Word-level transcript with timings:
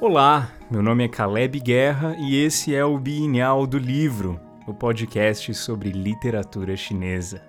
Olá, 0.00 0.50
meu 0.70 0.82
nome 0.82 1.04
é 1.04 1.08
Caleb 1.08 1.60
Guerra 1.60 2.16
e 2.18 2.34
esse 2.34 2.74
é 2.74 2.82
o 2.82 2.98
Bienal 2.98 3.66
do 3.66 3.76
Livro, 3.76 4.40
o 4.66 4.72
podcast 4.72 5.52
sobre 5.52 5.90
literatura 5.90 6.74
chinesa. 6.74 7.42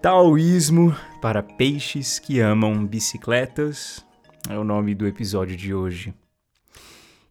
Taoísmo 0.00 0.96
para 1.20 1.42
peixes 1.42 2.18
que 2.18 2.40
amam 2.40 2.86
bicicletas 2.86 4.02
é 4.48 4.58
o 4.58 4.64
nome 4.64 4.94
do 4.94 5.06
episódio 5.06 5.54
de 5.54 5.74
hoje. 5.74 6.14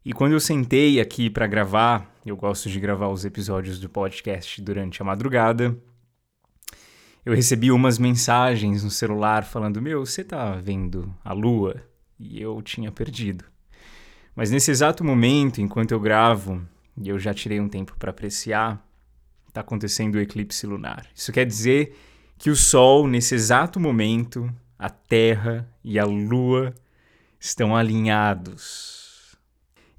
E 0.06 0.14
quando 0.14 0.34
eu 0.34 0.40
sentei 0.40 1.02
aqui 1.02 1.28
para 1.28 1.48
gravar, 1.48 2.14
eu 2.24 2.38
gosto 2.38 2.70
de 2.70 2.80
gravar 2.80 3.08
os 3.08 3.26
episódios 3.26 3.80
do 3.80 3.90
podcast 3.90 4.62
durante 4.62 5.02
a 5.02 5.06
madrugada. 5.06 5.76
Eu 7.26 7.34
recebi 7.34 7.72
umas 7.72 7.98
mensagens 7.98 8.84
no 8.84 8.92
celular 8.92 9.44
falando: 9.44 9.82
Meu, 9.82 10.06
você 10.06 10.24
tá 10.24 10.52
vendo 10.52 11.12
a 11.26 11.34
lua? 11.34 11.82
E 12.20 12.42
eu 12.42 12.62
tinha 12.62 12.92
perdido. 12.92 13.46
Mas 14.36 14.52
nesse 14.52 14.70
exato 14.70 15.04
momento, 15.04 15.62
enquanto 15.62 15.92
eu 15.92 16.00
gravo, 16.00 16.62
e 16.96 17.10
eu 17.10 17.18
já 17.18 17.34
tirei 17.34 17.60
um 17.60 17.70
tempo 17.70 17.96
para 17.98 18.12
apreciar, 18.12 18.86
está 19.48 19.62
acontecendo 19.62 20.16
o 20.16 20.20
eclipse 20.20 20.68
lunar. 20.68 21.08
Isso 21.16 21.32
quer 21.32 21.46
dizer 21.46 21.96
que 22.38 22.50
o 22.50 22.56
Sol, 22.56 23.08
nesse 23.08 23.34
exato 23.34 23.80
momento, 23.80 24.54
a 24.78 24.90
Terra 24.90 25.68
e 25.84 25.98
a 25.98 26.06
Lua 26.06 26.74
estão 27.40 27.76
alinhados. 27.76 29.36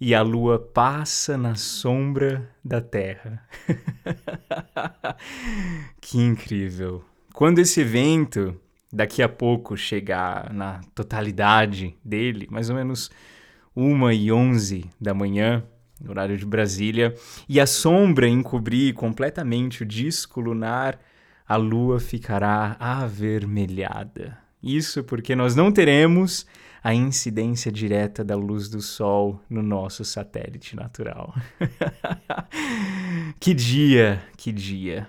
E 0.00 0.14
a 0.14 0.22
Lua 0.22 0.60
passa 0.60 1.36
na 1.36 1.56
sombra 1.56 2.48
da 2.64 2.80
Terra. 2.80 3.44
que 6.00 6.18
incrível! 6.18 7.04
Quando 7.32 7.58
esse 7.58 7.80
evento 7.80 8.60
daqui 8.92 9.22
a 9.22 9.28
pouco 9.28 9.76
chegar 9.76 10.52
na 10.52 10.80
totalidade 10.94 11.96
dele, 12.04 12.46
mais 12.50 12.70
ou 12.70 12.76
menos 12.76 13.10
uma 13.74 14.12
e 14.12 14.32
onze 14.32 14.90
da 15.00 15.14
manhã, 15.14 15.62
horário 16.06 16.36
de 16.36 16.46
Brasília, 16.46 17.14
e 17.48 17.60
a 17.60 17.66
sombra 17.66 18.28
encobrir 18.28 18.94
completamente 18.94 19.82
o 19.82 19.86
disco 19.86 20.40
lunar, 20.40 20.98
a 21.46 21.56
lua 21.56 22.00
ficará 22.00 22.76
avermelhada. 22.78 24.38
Isso 24.62 25.04
porque 25.04 25.36
nós 25.36 25.54
não 25.54 25.70
teremos 25.70 26.46
a 26.82 26.94
incidência 26.94 27.70
direta 27.70 28.24
da 28.24 28.36
luz 28.36 28.68
do 28.68 28.80
Sol 28.80 29.40
no 29.48 29.62
nosso 29.62 30.04
satélite 30.04 30.76
natural. 30.76 31.34
que 33.38 33.54
dia, 33.54 34.22
que 34.36 34.52
dia! 34.52 35.06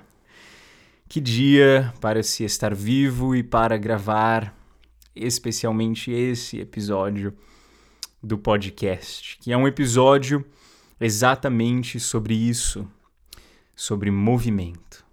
Que 1.10 1.20
dia 1.20 1.92
para 2.00 2.22
se 2.22 2.44
estar 2.44 2.76
vivo 2.76 3.36
e 3.36 3.42
para 3.42 3.76
gravar 3.78 4.56
especialmente 5.16 6.12
esse 6.12 6.60
episódio 6.60 7.34
do 8.22 8.38
podcast, 8.38 9.40
que 9.42 9.52
é 9.52 9.58
um 9.58 9.68
episódio 9.68 10.46
exatamente 11.02 12.00
sobre 12.00 12.36
isso, 12.36 12.88
sobre 13.76 14.12
movimento. 14.12 15.04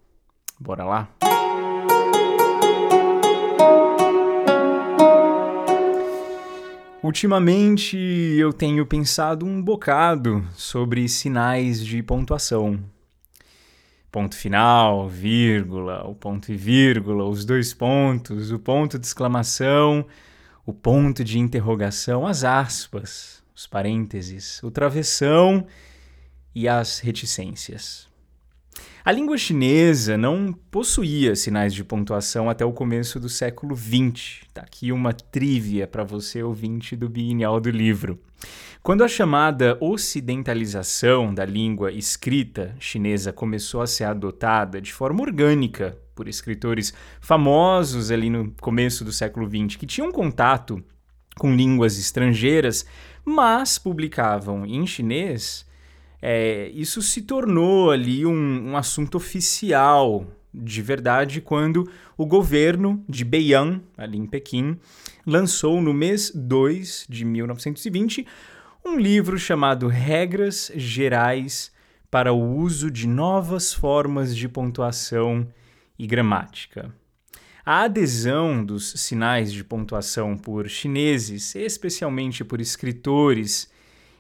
Bora 0.61 0.85
lá? 0.85 1.09
Ultimamente 7.03 7.97
eu 7.97 8.53
tenho 8.53 8.85
pensado 8.85 9.47
um 9.47 9.63
bocado 9.63 10.47
sobre 10.55 11.09
sinais 11.09 11.83
de 11.83 12.03
pontuação 12.03 12.85
ponto 14.17 14.35
final, 14.35 15.11
vírgula, 15.11 16.03
o 16.09 16.15
ponto 16.15 16.51
e 16.51 16.57
vírgula, 16.57 17.25
os 17.25 17.45
dois 17.45 17.75
pontos, 17.75 18.51
o 18.51 18.59
ponto 18.59 18.99
de 18.99 19.07
exclamação, 19.07 20.07
o 20.65 20.73
ponto 20.73 21.23
de 21.23 21.39
interrogação, 21.39 22.27
as 22.27 22.43
aspas, 22.43 23.43
os 23.55 23.67
parênteses, 23.67 24.63
o 24.63 24.71
travessão 24.71 25.67
e 26.55 26.67
as 26.67 26.99
reticências. 26.99 28.09
A 29.07 29.13
língua 29.13 29.39
chinesa 29.39 30.19
não 30.19 30.53
possuía 30.53 31.37
sinais 31.37 31.73
de 31.73 31.85
pontuação 31.85 32.51
até 32.51 32.65
o 32.65 32.73
começo 32.73 33.21
do 33.21 33.29
século 33.29 33.77
XX. 33.77 34.41
Tá 34.53 34.63
aqui 34.63 34.91
uma 34.91 35.13
trívia 35.13 35.87
para 35.87 36.03
você, 36.03 36.43
ouvinte 36.43 36.97
do 36.97 37.09
Bienal 37.09 37.61
do 37.61 37.71
Livro. 37.71 38.19
Quando 38.83 39.05
a 39.05 39.09
chamada 39.09 39.79
ocidentalização 39.81 41.33
da 41.33 41.45
língua 41.45 41.93
escrita 41.93 42.75
chinesa 42.81 43.33
começou 43.33 43.81
a 43.81 43.87
ser 43.87 44.03
adotada 44.03 44.81
de 44.81 44.93
forma 44.93 45.23
orgânica 45.23 45.97
por 46.13 46.27
escritores 46.27 46.93
famosos 47.21 48.11
ali 48.11 48.29
no 48.29 48.51
começo 48.61 49.05
do 49.05 49.13
século 49.13 49.49
XX, 49.49 49.77
que 49.77 49.87
tinham 49.87 50.11
contato 50.11 50.83
com 51.39 51.55
línguas 51.55 51.97
estrangeiras, 51.97 52.85
mas 53.25 53.79
publicavam 53.79 54.67
em 54.67 54.85
chinês, 54.85 55.66
é, 56.21 56.71
isso 56.75 57.03
se 57.03 57.23
tornou 57.23 57.91
ali 57.91 58.25
um, 58.25 58.71
um, 58.71 58.77
assunto 58.77 59.17
oficial 59.17 60.27
de 60.53 60.81
verdade 60.81 61.41
quando 61.41 61.91
o 62.17 62.25
governo 62.25 63.05
de 63.09 63.25
Beiyang, 63.25 63.83
ali 63.97 64.17
em 64.19 64.27
Pequim, 64.27 64.79
lançou 65.27 65.81
no 65.83 65.93
mês 65.93 66.33
2 66.35 67.07
de 67.09 67.25
1920 67.25 68.27
um 68.85 68.99
livro 68.99 69.39
chamado 69.39 69.89
Regras 69.89 70.71
Gerais 70.75 71.73
para 72.11 72.33
o 72.33 72.57
Uso 72.57 72.91
de 72.91 73.07
Novas 73.07 73.75
Formas 73.75 74.35
de 74.35 74.49
Pontuação 74.49 75.47
e 75.99 76.07
Gramática. 76.07 76.95
A 77.65 77.83
adesão 77.83 78.65
dos 78.65 78.93
sinais 78.93 79.53
de 79.53 79.65
pontuação 79.65 80.39
por 80.39 80.69
chineses, 80.69 81.57
especialmente 81.57 82.45
por 82.45 82.61
escritores 82.61 83.69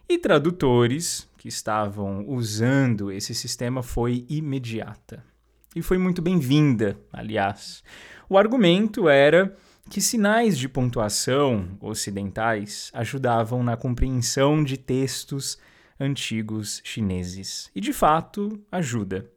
e 0.09 0.19
tradutores, 0.19 1.29
que 1.47 1.51
estavam 1.51 2.25
usando 2.27 3.13
esse 3.13 3.33
sistema 3.33 3.81
foi 3.81 4.27
imediata. 4.29 5.23
E 5.77 5.81
foi 5.81 5.97
muito 5.97 6.21
bem-vinda, 6.21 6.99
aliás. 7.13 7.85
O 8.29 8.37
argumento 8.37 9.09
era 9.09 9.57
que 9.89 10.01
sinais 10.01 10.59
de 10.59 10.69
pontuação 10.69 11.79
ocidentais 11.81 12.91
ajudavam 12.93 13.63
na 13.63 13.77
compreensão 13.77 14.65
de 14.65 14.77
textos 14.77 15.57
antigos 16.01 16.81
chineses. 16.83 17.71
E 17.73 17.81
de 17.81 17.93
fato, 17.93 18.61
ajuda. 18.73 19.31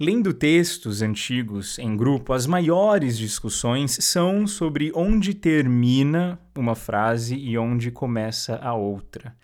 Lendo 0.00 0.34
textos 0.34 1.02
antigos 1.02 1.78
em 1.78 1.96
grupo, 1.96 2.32
as 2.32 2.48
maiores 2.48 3.16
discussões 3.16 3.96
são 4.00 4.44
sobre 4.44 4.90
onde 4.92 5.34
termina 5.34 6.36
uma 6.56 6.74
frase 6.74 7.36
e 7.36 7.56
onde 7.56 7.92
começa 7.92 8.56
a 8.56 8.74
outra. 8.74 9.36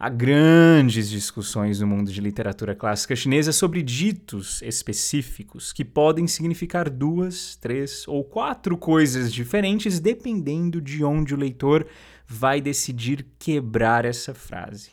Há 0.00 0.08
grandes 0.08 1.10
discussões 1.10 1.80
no 1.80 1.86
mundo 1.88 2.12
de 2.12 2.20
literatura 2.20 2.72
clássica 2.72 3.16
chinesa 3.16 3.50
sobre 3.50 3.82
ditos 3.82 4.62
específicos 4.62 5.72
que 5.72 5.84
podem 5.84 6.28
significar 6.28 6.88
duas, 6.88 7.56
três 7.56 8.06
ou 8.06 8.22
quatro 8.22 8.78
coisas 8.78 9.32
diferentes 9.32 9.98
dependendo 9.98 10.80
de 10.80 11.02
onde 11.02 11.34
o 11.34 11.36
leitor 11.36 11.84
vai 12.28 12.60
decidir 12.60 13.26
quebrar 13.40 14.04
essa 14.04 14.32
frase. 14.32 14.92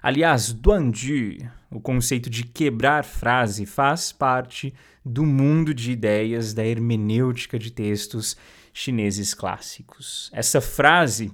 Aliás, 0.00 0.52
Duanju, 0.52 1.38
o 1.68 1.80
conceito 1.80 2.30
de 2.30 2.44
quebrar 2.44 3.04
frase, 3.04 3.66
faz 3.66 4.12
parte 4.12 4.72
do 5.04 5.26
mundo 5.26 5.74
de 5.74 5.90
ideias 5.90 6.54
da 6.54 6.64
hermenêutica 6.64 7.58
de 7.58 7.72
textos 7.72 8.36
chineses 8.72 9.34
clássicos. 9.34 10.30
Essa 10.32 10.60
frase 10.60 11.32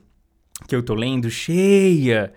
que 0.67 0.75
eu 0.75 0.81
estou 0.81 0.97
lendo, 0.97 1.28
cheia 1.28 2.33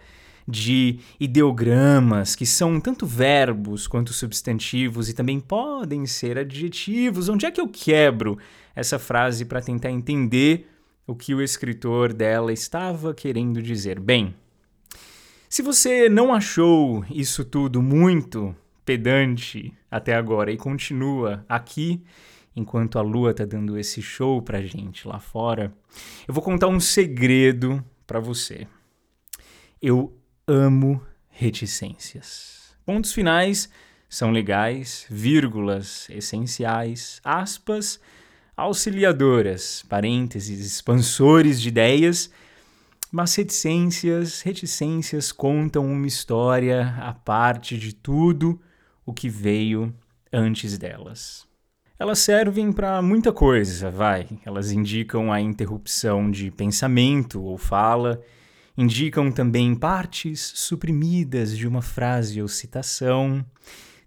de 0.50 1.00
ideogramas, 1.20 2.36
que 2.36 2.46
são 2.46 2.80
tanto 2.80 3.06
verbos 3.06 3.88
quanto 3.88 4.12
substantivos 4.12 5.08
e 5.08 5.14
também 5.14 5.40
podem 5.40 6.06
ser 6.06 6.38
adjetivos. 6.38 7.30
Onde 7.30 7.46
é 7.46 7.52
que 7.52 7.62
eu 7.62 7.68
quebro 7.68 8.38
essa 8.76 8.98
frase 8.98 9.46
para 9.46 9.62
tentar 9.62 9.92
entender 9.92 10.68
o 11.06 11.16
que 11.16 11.34
o 11.34 11.42
escritor 11.42 12.14
dela 12.14 12.52
estava 12.52 13.14
querendo 13.14 13.62
dizer? 13.62 14.00
Bem, 14.00 14.34
se 15.48 15.62
você 15.62 16.10
não 16.10 16.34
achou 16.34 17.06
isso 17.10 17.46
tudo 17.46 17.82
muito 17.82 18.56
pedante 18.86 19.74
até 19.90 20.16
agora 20.16 20.52
e 20.52 20.58
continua 20.58 21.46
aqui 21.48 22.04
enquanto 22.56 23.00
a 23.00 23.02
lua 23.02 23.34
tá 23.34 23.46
dando 23.46 23.78
esse 23.78 24.02
show 24.02 24.42
pra 24.42 24.62
gente 24.62 25.08
lá 25.08 25.20
fora, 25.20 25.74
eu 26.28 26.34
vou 26.34 26.44
contar 26.44 26.68
um 26.68 26.80
segredo 26.80 27.84
para 28.06 28.20
você. 28.20 28.68
Eu 29.82 30.19
amo 30.50 31.00
reticências. 31.30 32.76
Pontos 32.84 33.14
finais 33.14 33.70
são 34.10 34.32
legais, 34.32 35.06
vírgulas 35.08 36.08
essenciais, 36.10 37.22
aspas 37.24 38.00
auxiliadoras, 38.58 39.86
parênteses, 39.88 40.66
expansores 40.66 41.62
de 41.62 41.70
ideias, 41.70 42.32
mas 43.12 43.36
reticências, 43.36 44.42
reticências 44.42 45.32
contam 45.32 45.86
uma 45.86 46.08
história 46.08 46.96
à 47.00 47.14
parte 47.14 47.78
de 47.78 47.94
tudo 47.94 48.60
o 49.06 49.14
que 49.14 49.30
veio 49.30 49.94
antes 50.34 50.78
delas. 50.78 51.48
Elas 51.98 52.20
servem 52.20 52.72
para 52.72 53.02
muita 53.02 53.32
coisa, 53.32 53.92
vai. 53.92 54.28
Elas 54.44 54.72
indicam 54.72 55.32
a 55.32 55.40
interrupção 55.40 56.32
de 56.32 56.50
pensamento 56.50 57.42
ou 57.42 57.58
fala 57.58 58.22
indicam 58.80 59.30
também 59.30 59.76
partes 59.76 60.54
suprimidas 60.56 61.58
de 61.58 61.68
uma 61.68 61.82
frase 61.82 62.42
ou 62.42 62.48
citação, 62.48 63.46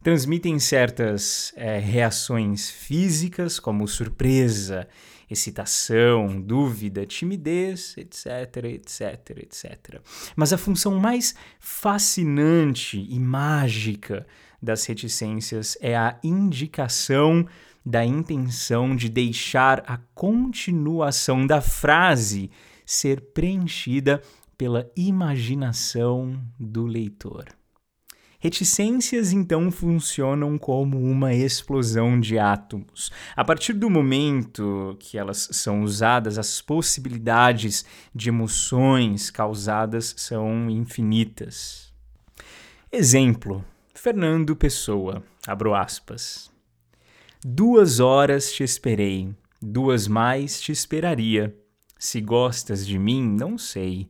transmitem 0.02 0.58
certas 0.58 1.52
é, 1.56 1.78
reações 1.78 2.70
físicas, 2.70 3.60
como 3.60 3.86
surpresa, 3.86 4.88
excitação, 5.28 6.40
dúvida, 6.40 7.04
timidez, 7.04 7.94
etc, 7.98 8.64
etc, 8.64 9.30
etc. 9.42 10.00
Mas 10.34 10.54
a 10.54 10.58
função 10.58 10.98
mais 10.98 11.34
fascinante 11.60 12.98
e 12.98 13.20
mágica 13.20 14.26
das 14.60 14.86
reticências 14.86 15.76
é 15.82 15.94
a 15.94 16.18
indicação 16.24 17.46
da 17.84 18.06
intenção 18.06 18.96
de 18.96 19.10
deixar 19.10 19.84
a 19.86 19.98
continuação 20.14 21.46
da 21.46 21.60
frase 21.60 22.50
ser 22.86 23.20
preenchida 23.20 24.22
pela 24.62 24.88
imaginação 24.94 26.40
do 26.56 26.86
leitor. 26.86 27.46
Reticências 28.38 29.32
então 29.32 29.72
funcionam 29.72 30.56
como 30.56 31.02
uma 31.02 31.34
explosão 31.34 32.20
de 32.20 32.38
átomos. 32.38 33.10
A 33.34 33.44
partir 33.44 33.72
do 33.72 33.90
momento 33.90 34.96
que 35.00 35.18
elas 35.18 35.48
são 35.50 35.82
usadas, 35.82 36.38
as 36.38 36.62
possibilidades 36.62 37.84
de 38.14 38.28
emoções 38.28 39.32
causadas 39.32 40.14
são 40.16 40.70
infinitas. 40.70 41.92
Exemplo: 42.92 43.64
Fernando 43.92 44.54
Pessoa, 44.54 45.24
abro 45.44 45.74
aspas. 45.74 46.52
Duas 47.44 47.98
horas 47.98 48.52
te 48.52 48.62
esperei, 48.62 49.34
duas 49.60 50.06
mais 50.06 50.60
te 50.60 50.70
esperaria. 50.70 51.52
Se 51.98 52.20
gostas 52.20 52.86
de 52.86 52.96
mim, 52.96 53.26
não 53.26 53.58
sei. 53.58 54.08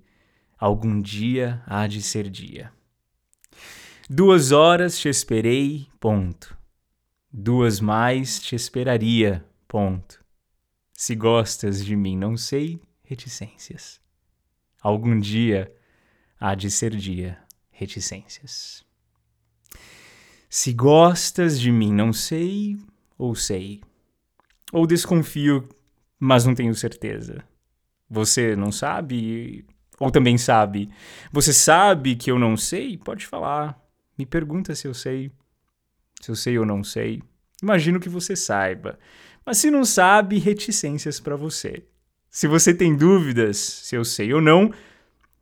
Algum 0.63 1.01
dia 1.03 1.61
há 1.67 1.89
de 1.89 2.01
ser 2.01 2.31
dia. 2.31 2.73
Duas 4.09 4.53
horas 4.53 4.97
te 4.97 5.09
esperei, 5.09 5.89
ponto. 5.99 6.57
Duas 7.33 7.81
mais 7.81 8.39
te 8.39 8.55
esperaria, 8.55 9.45
ponto. 9.67 10.25
Se 10.93 11.17
gostas 11.17 11.85
de 11.85 11.97
mim, 11.97 12.17
não 12.17 12.37
sei, 12.37 12.81
reticências. 13.03 14.01
Algum 14.81 15.19
dia 15.19 15.75
há 16.39 16.55
de 16.55 16.71
ser 16.71 16.95
dia, 16.95 17.43
reticências. 17.73 18.85
Se 20.49 20.73
gostas 20.73 21.59
de 21.59 21.73
mim, 21.73 21.93
não 21.93 22.13
sei 22.13 22.79
ou 23.19 23.35
sei. 23.35 23.83
Ou 24.73 24.87
desconfio, 24.87 25.69
mas 26.21 26.45
não 26.47 26.55
tenho 26.55 26.73
certeza. 26.73 27.43
Você 28.09 28.55
não 28.55 28.71
sabe 28.71 29.67
ou 30.03 30.11
também 30.11 30.37
sabe. 30.37 30.91
Você 31.31 31.53
sabe 31.53 32.17
que 32.17 32.29
eu 32.29 32.37
não 32.37 32.57
sei? 32.57 32.99
Pode 32.99 33.25
falar. 33.25 33.81
Me 34.19 34.27
pergunta 34.27 34.75
se 34.75 34.89
eu 34.89 34.93
sei. 34.93 35.31
Se 36.21 36.29
eu 36.29 36.35
sei 36.35 36.59
ou 36.59 36.67
não 36.67 36.83
sei. 36.83 37.23
Imagino 37.63 38.01
que 38.01 38.09
você 38.09 38.35
saiba. 38.35 38.99
Mas 39.47 39.59
se 39.59 39.71
não 39.71 39.85
sabe, 39.85 40.39
reticências 40.39 41.21
para 41.21 41.37
você. 41.37 41.85
Se 42.29 42.49
você 42.49 42.75
tem 42.75 42.97
dúvidas 42.97 43.57
se 43.59 43.95
eu 43.95 44.05
sei 44.05 44.35
ou 44.35 44.41
não, 44.41 44.73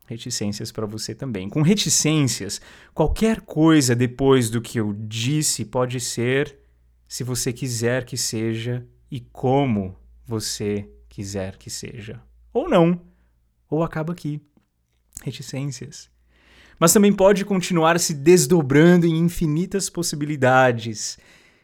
reticências 0.06 0.70
para 0.70 0.84
você 0.84 1.14
também. 1.14 1.48
Com 1.48 1.62
reticências, 1.62 2.60
qualquer 2.92 3.40
coisa 3.40 3.96
depois 3.96 4.50
do 4.50 4.60
que 4.60 4.78
eu 4.78 4.92
disse 4.92 5.64
pode 5.64 6.00
ser 6.00 6.58
se 7.08 7.24
você 7.24 7.50
quiser 7.50 8.04
que 8.04 8.16
seja 8.18 8.86
e 9.10 9.20
como 9.20 9.96
você 10.26 10.86
quiser 11.08 11.56
que 11.56 11.70
seja. 11.70 12.20
Ou 12.52 12.68
não. 12.68 13.00
Ou 13.70 13.84
acaba 13.84 14.12
aqui. 14.12 14.40
Reticências. 15.22 16.10
Mas 16.78 16.92
também 16.92 17.12
pode 17.12 17.44
continuar 17.44 18.00
se 18.00 18.14
desdobrando 18.14 19.06
em 19.06 19.18
infinitas 19.18 19.90
possibilidades. 19.90 21.18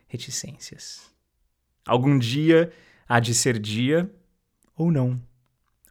Reticências. 0.07 1.01
Algum 1.87 2.19
dia 2.19 2.71
há 3.09 3.19
de 3.21 3.35
ser 3.35 3.59
dia 3.59 4.11
ou 4.77 4.91
não 4.93 5.21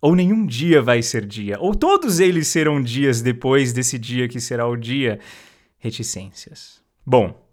ou 0.06 0.16
nenhum 0.16 0.46
dia 0.46 0.84
vai 0.84 1.02
ser 1.02 1.26
dia, 1.26 1.58
ou 1.60 1.74
todos 1.74 2.20
eles 2.20 2.48
serão 2.48 2.80
dias 2.80 3.24
depois 3.24 3.74
desse 3.74 3.98
dia 3.98 4.28
que 4.28 4.40
será 4.40 4.68
o 4.68 4.76
dia. 4.76 5.20
Reticências. 5.80 6.80
Bom, 7.04 7.45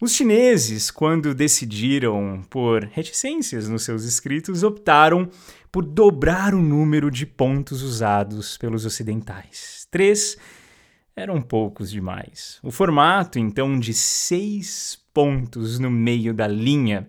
os 0.00 0.12
chineses, 0.12 0.90
quando 0.90 1.34
decidiram 1.34 2.42
por 2.50 2.84
reticências 2.84 3.68
nos 3.68 3.84
seus 3.84 4.04
escritos, 4.04 4.62
optaram 4.62 5.28
por 5.70 5.84
dobrar 5.84 6.54
o 6.54 6.62
número 6.62 7.10
de 7.10 7.26
pontos 7.26 7.82
usados 7.82 8.56
pelos 8.56 8.84
ocidentais. 8.84 9.86
Três 9.90 10.36
eram 11.16 11.40
poucos 11.40 11.90
demais. 11.90 12.58
O 12.62 12.70
formato, 12.70 13.38
então, 13.38 13.78
de 13.78 13.94
seis 13.94 14.98
pontos 15.12 15.78
no 15.78 15.90
meio 15.90 16.34
da 16.34 16.46
linha 16.46 17.08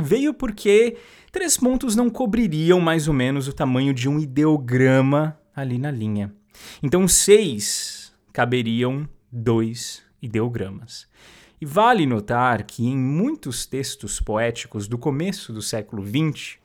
veio 0.00 0.32
porque 0.32 0.96
Três 1.32 1.56
pontos 1.56 1.94
não 1.94 2.10
cobririam 2.10 2.80
mais 2.80 3.06
ou 3.06 3.14
menos 3.14 3.46
o 3.46 3.52
tamanho 3.52 3.94
de 3.94 4.08
um 4.08 4.18
ideograma 4.18 5.38
ali 5.54 5.78
na 5.78 5.90
linha. 5.90 6.34
Então, 6.82 7.06
seis 7.06 8.12
caberiam 8.32 9.08
dois 9.30 10.02
ideogramas. 10.20 11.08
E 11.60 11.66
vale 11.66 12.06
notar 12.06 12.64
que 12.64 12.86
em 12.86 12.96
muitos 12.96 13.66
textos 13.66 14.18
poéticos 14.18 14.88
do 14.88 14.96
começo 14.96 15.52
do 15.52 15.60
século 15.60 16.02
XX, 16.02 16.58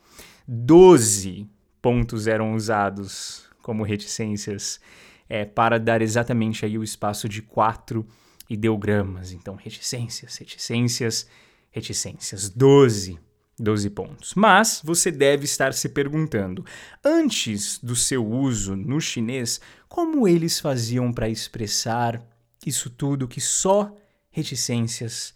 doze 0.47 1.50
pontos 1.81 2.27
eram 2.27 2.56
usados 2.56 3.45
como 3.62 3.83
reticências 3.83 4.80
é, 5.27 5.44
para 5.44 5.77
dar 5.77 6.01
exatamente 6.01 6.65
aí 6.65 6.77
o 6.77 6.83
espaço 6.83 7.27
de 7.27 7.42
quatro 7.42 8.07
ideogramas. 8.50 9.31
Então, 9.33 9.56
reticências, 9.56 10.38
reticências, 10.38 11.27
reticências. 11.71 12.50
Doze 12.50 13.19
12 13.57 13.89
pontos. 13.89 14.33
Mas 14.36 14.81
você 14.83 15.12
deve 15.12 15.45
estar 15.45 15.74
se 15.74 15.89
perguntando, 15.89 16.65
antes 17.03 17.80
do 17.80 17.95
seu 17.95 18.25
uso 18.25 18.75
no 18.75 19.00
chinês, 19.00 19.62
como 19.88 20.27
eles 20.27 20.59
faziam 20.59 21.12
para 21.12 21.30
expressar 21.30 22.21
isso 22.65 22.89
tudo 22.89 23.27
que 23.27 23.39
só 23.39 23.95
reticências 24.35 25.33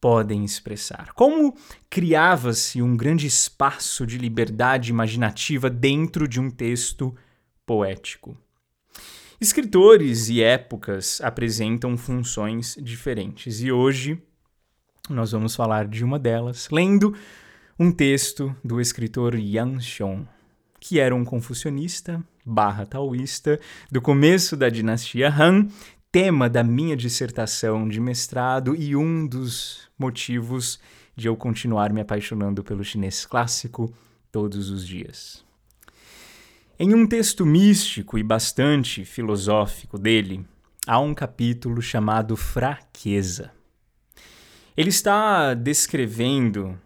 podem 0.00 0.42
expressar? 0.42 1.12
Como 1.12 1.54
criava-se 1.90 2.80
um 2.80 2.96
grande 2.96 3.26
espaço 3.26 4.06
de 4.06 4.16
liberdade 4.16 4.90
imaginativa 4.90 5.68
dentro 5.68 6.26
de 6.26 6.40
um 6.40 6.50
texto 6.50 7.14
poético? 7.66 8.36
Escritores 9.38 10.30
e 10.30 10.42
épocas 10.42 11.20
apresentam 11.20 11.96
funções 11.98 12.76
diferentes 12.80 13.60
e 13.60 13.70
hoje 13.70 14.20
nós 15.10 15.32
vamos 15.32 15.54
falar 15.54 15.86
de 15.86 16.02
uma 16.02 16.18
delas, 16.18 16.68
lendo 16.70 17.14
um 17.78 17.92
texto 17.92 18.54
do 18.64 18.80
escritor 18.80 19.34
Yang 19.34 19.82
Xiong, 19.82 20.26
que 20.80 20.98
era 20.98 21.14
um 21.14 21.24
confucionista 21.24 22.24
barra 22.46 22.86
taoísta 22.86 23.60
do 23.90 24.00
começo 24.00 24.56
da 24.56 24.68
dinastia 24.68 25.28
Han, 25.28 25.68
tema 26.12 26.50
da 26.50 26.62
minha 26.62 26.94
dissertação 26.94 27.88
de 27.88 27.98
mestrado 27.98 28.76
e 28.76 28.94
um 28.94 29.26
dos 29.26 29.88
motivos 29.98 30.78
de 31.16 31.26
eu 31.26 31.34
continuar 31.34 31.90
me 31.90 32.02
apaixonando 32.02 32.62
pelo 32.62 32.84
chinês 32.84 33.24
clássico 33.24 33.90
todos 34.30 34.68
os 34.68 34.86
dias. 34.86 35.42
Em 36.78 36.94
um 36.94 37.06
texto 37.06 37.46
místico 37.46 38.18
e 38.18 38.22
bastante 38.22 39.06
filosófico 39.06 39.98
dele, 39.98 40.44
há 40.86 40.98
um 40.98 41.14
capítulo 41.14 41.80
chamado 41.80 42.36
Fraqueza. 42.36 43.50
Ele 44.76 44.90
está 44.90 45.54
descrevendo 45.54 46.78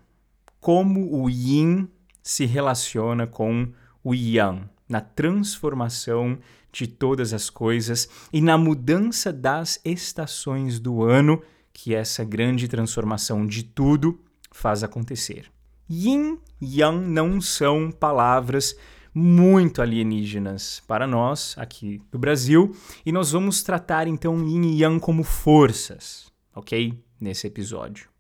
como 0.61 1.21
o 1.21 1.29
yin 1.29 1.89
se 2.23 2.47
relaciona 2.47 3.27
com 3.27 3.73
o 4.05 4.15
yang, 4.15 4.69
na 4.89 5.01
transformação 5.01 6.39
de 6.77 6.87
todas 6.87 7.33
as 7.33 7.49
coisas 7.49 8.07
e 8.31 8.43
na 8.43 8.59
mudança 8.59 9.33
das 9.33 9.81
estações 9.83 10.79
do 10.79 11.03
ano 11.03 11.43
que 11.73 11.95
essa 11.95 12.23
grande 12.23 12.69
transformação 12.69 13.47
de 13.47 13.63
tudo 13.63 14.21
faz 14.53 14.83
acontecer. 14.83 15.51
Yin 15.91 16.39
e 16.61 16.83
Yang 16.83 17.09
não 17.09 17.41
são 17.41 17.91
palavras 17.91 18.77
muito 19.15 19.81
alienígenas 19.81 20.83
para 20.87 21.07
nós 21.07 21.55
aqui 21.57 22.03
do 22.13 22.19
Brasil 22.19 22.77
e 23.07 23.11
nós 23.11 23.33
vamos 23.33 23.63
tratar 23.63 24.07
então 24.07 24.47
Yin 24.47 24.75
e 24.75 24.83
Yang 24.83 25.01
como 25.01 25.23
forças, 25.23 26.31
ok? 26.55 26.93
Nesse 27.19 27.47
episódio. 27.47 28.11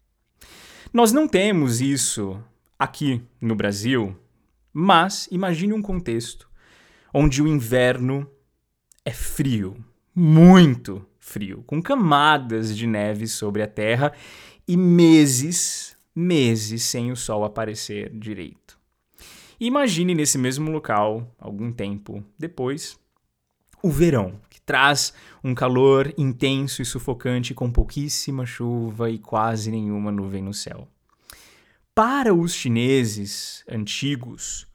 Nós 0.90 1.12
não 1.12 1.28
temos 1.28 1.82
isso 1.82 2.42
aqui 2.78 3.20
no 3.38 3.54
Brasil, 3.54 4.16
mas 4.72 5.28
imagine 5.30 5.74
um 5.74 5.82
contexto 5.82 6.48
onde 7.12 7.42
o 7.42 7.46
inverno 7.46 8.30
é 9.06 9.12
frio, 9.12 9.76
muito 10.12 11.06
frio, 11.20 11.62
com 11.64 11.80
camadas 11.80 12.76
de 12.76 12.88
neve 12.88 13.28
sobre 13.28 13.62
a 13.62 13.66
terra 13.68 14.12
e 14.66 14.76
meses, 14.76 15.96
meses 16.12 16.82
sem 16.82 17.12
o 17.12 17.16
sol 17.16 17.44
aparecer 17.44 18.10
direito. 18.10 18.76
imagine 19.60 20.12
nesse 20.12 20.36
mesmo 20.36 20.72
local, 20.72 21.32
algum 21.38 21.70
tempo 21.70 22.20
depois, 22.36 22.98
o 23.80 23.92
verão, 23.92 24.40
que 24.50 24.60
traz 24.60 25.14
um 25.44 25.54
calor 25.54 26.12
intenso 26.18 26.82
e 26.82 26.84
sufocante 26.84 27.54
com 27.54 27.70
pouquíssima 27.70 28.44
chuva 28.44 29.08
e 29.08 29.18
quase 29.18 29.70
nenhuma 29.70 30.10
nuvem 30.10 30.42
no 30.42 30.52
céu. 30.52 30.88
Para 31.94 32.34
os 32.34 32.52
chineses 32.52 33.64
antigos, 33.70 34.66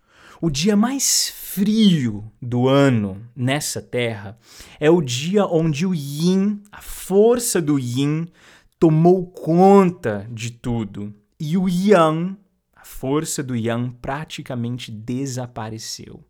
o 0.41 0.49
dia 0.49 0.75
mais 0.75 1.29
frio 1.29 2.23
do 2.41 2.67
ano 2.67 3.21
nessa 3.35 3.79
terra 3.79 4.39
é 4.79 4.89
o 4.89 4.99
dia 4.99 5.45
onde 5.45 5.85
o 5.85 5.93
yin, 5.93 6.63
a 6.71 6.81
força 6.81 7.61
do 7.61 7.77
yin, 7.77 8.27
tomou 8.79 9.27
conta 9.27 10.27
de 10.31 10.51
tudo 10.51 11.13
e 11.39 11.55
o 11.55 11.69
yang, 11.69 12.35
a 12.75 12.83
força 12.83 13.43
do 13.43 13.55
yang, 13.55 13.93
praticamente 14.01 14.91
desapareceu. 14.91 16.23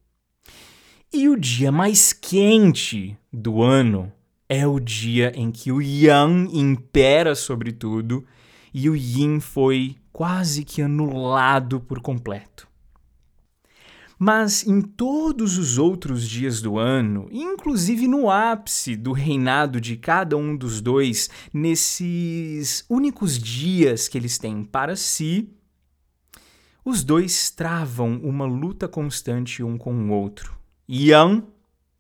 E 1.14 1.30
o 1.30 1.40
dia 1.40 1.72
mais 1.72 2.12
quente 2.12 3.18
do 3.32 3.62
ano 3.62 4.12
é 4.50 4.68
o 4.68 4.78
dia 4.78 5.32
em 5.36 5.52
que 5.52 5.72
o 5.72 5.82
yang 5.82 6.50
impera 6.52 7.34
sobre 7.34 7.72
tudo 7.72 8.26
e 8.74 8.90
o 8.90 8.96
yin 8.96 9.40
foi 9.40 9.96
quase 10.12 10.66
que 10.66 10.82
anulado 10.82 11.80
por 11.80 12.02
completo. 12.02 12.71
Mas 14.24 14.68
em 14.68 14.82
todos 14.82 15.58
os 15.58 15.80
outros 15.80 16.30
dias 16.30 16.62
do 16.62 16.78
ano, 16.78 17.28
inclusive 17.32 18.08
no 18.08 18.30
ápice 18.30 18.96
do 18.96 19.14
reinado 19.14 19.82
de 19.82 19.98
cada 19.98 20.38
um 20.38 20.56
dos 20.56 20.80
dois, 20.80 21.28
nesses 21.52 22.86
únicos 22.88 23.40
dias 23.40 24.08
que 24.08 24.20
eles 24.20 24.38
têm 24.38 24.64
para 24.64 24.96
si, 24.96 25.50
os 26.86 27.04
dois 27.04 27.50
travam 27.50 28.22
uma 28.24 28.46
luta 28.46 28.88
constante 28.88 29.64
um 29.64 29.76
com 29.76 29.92
o 29.92 30.12
outro. 30.12 30.56
Yang, 30.88 31.44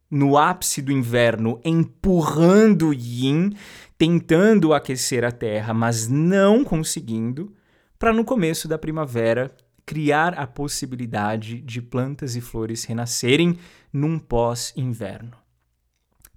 no 0.08 0.38
ápice 0.38 0.80
do 0.80 0.92
inverno, 0.92 1.60
empurrando 1.66 2.94
Yin, 2.94 3.56
tentando 3.98 4.75
aquecer 4.75 5.25
a 5.25 5.32
terra, 5.32 5.74
mas 5.74 6.08
não 6.08 6.63
conseguindo, 6.63 7.51
para 7.98 8.13
no 8.13 8.24
começo 8.24 8.68
da 8.68 8.78
primavera 8.78 9.51
criar 9.85 10.33
a 10.39 10.47
possibilidade 10.47 11.61
de 11.61 11.81
plantas 11.81 12.35
e 12.35 12.41
flores 12.41 12.83
renascerem 12.83 13.57
num 13.91 14.17
pós-inverno. 14.19 15.33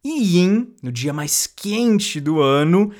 E 0.02 0.36
Yin, 0.36 0.74
no 0.82 0.92
dia 0.92 1.12
mais 1.12 1.46
quente 1.46 2.20
do 2.20 2.40
ano, 2.40 2.92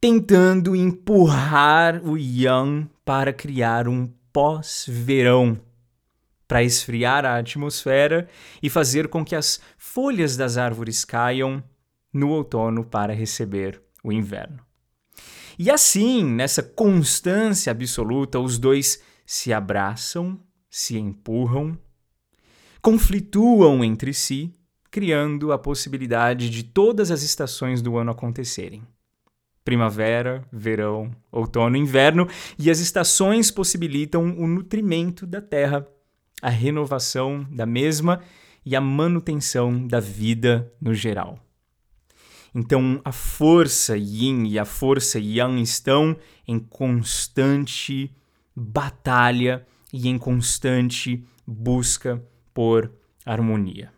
tentando 0.00 0.74
empurrar 0.74 2.02
o 2.02 2.16
Yang 2.16 2.88
para 3.04 3.32
criar 3.32 3.86
um 3.86 4.10
pós-verão, 4.32 5.60
para 6.48 6.62
esfriar 6.62 7.26
a 7.26 7.36
atmosfera 7.36 8.28
e 8.62 8.70
fazer 8.70 9.08
com 9.08 9.24
que 9.24 9.36
as 9.36 9.60
folhas 9.76 10.36
das 10.36 10.56
árvores 10.56 11.04
caiam 11.04 11.62
no 12.12 12.30
outono 12.30 12.84
para 12.84 13.12
receber 13.12 13.80
o 14.02 14.10
inverno. 14.10 14.60
E 15.58 15.70
assim, 15.70 16.24
nessa 16.24 16.62
constância 16.62 17.70
absoluta, 17.70 18.40
os 18.40 18.58
dois 18.58 19.02
se 19.32 19.52
abraçam, 19.52 20.40
se 20.68 20.98
empurram, 20.98 21.78
conflituam 22.82 23.84
entre 23.84 24.12
si, 24.12 24.52
criando 24.90 25.52
a 25.52 25.58
possibilidade 25.58 26.50
de 26.50 26.64
todas 26.64 27.12
as 27.12 27.22
estações 27.22 27.80
do 27.80 27.96
ano 27.96 28.10
acontecerem. 28.10 28.82
Primavera, 29.64 30.44
verão, 30.52 31.14
outono, 31.30 31.76
inverno, 31.76 32.26
e 32.58 32.68
as 32.68 32.80
estações 32.80 33.52
possibilitam 33.52 34.36
o 34.36 34.48
nutrimento 34.48 35.24
da 35.24 35.40
terra, 35.40 35.86
a 36.42 36.50
renovação 36.50 37.46
da 37.52 37.64
mesma 37.64 38.20
e 38.66 38.74
a 38.74 38.80
manutenção 38.80 39.86
da 39.86 40.00
vida 40.00 40.74
no 40.80 40.92
geral. 40.92 41.38
Então, 42.52 43.00
a 43.04 43.12
força 43.12 43.96
yin 43.96 44.48
e 44.48 44.58
a 44.58 44.64
força 44.64 45.20
yang 45.20 45.62
estão 45.62 46.16
em 46.48 46.58
constante 46.58 48.12
batalha 48.60 49.66
e 49.92 50.08
em 50.08 50.18
constante 50.18 51.24
busca 51.46 52.22
por 52.52 52.92
harmonia. 53.24 53.92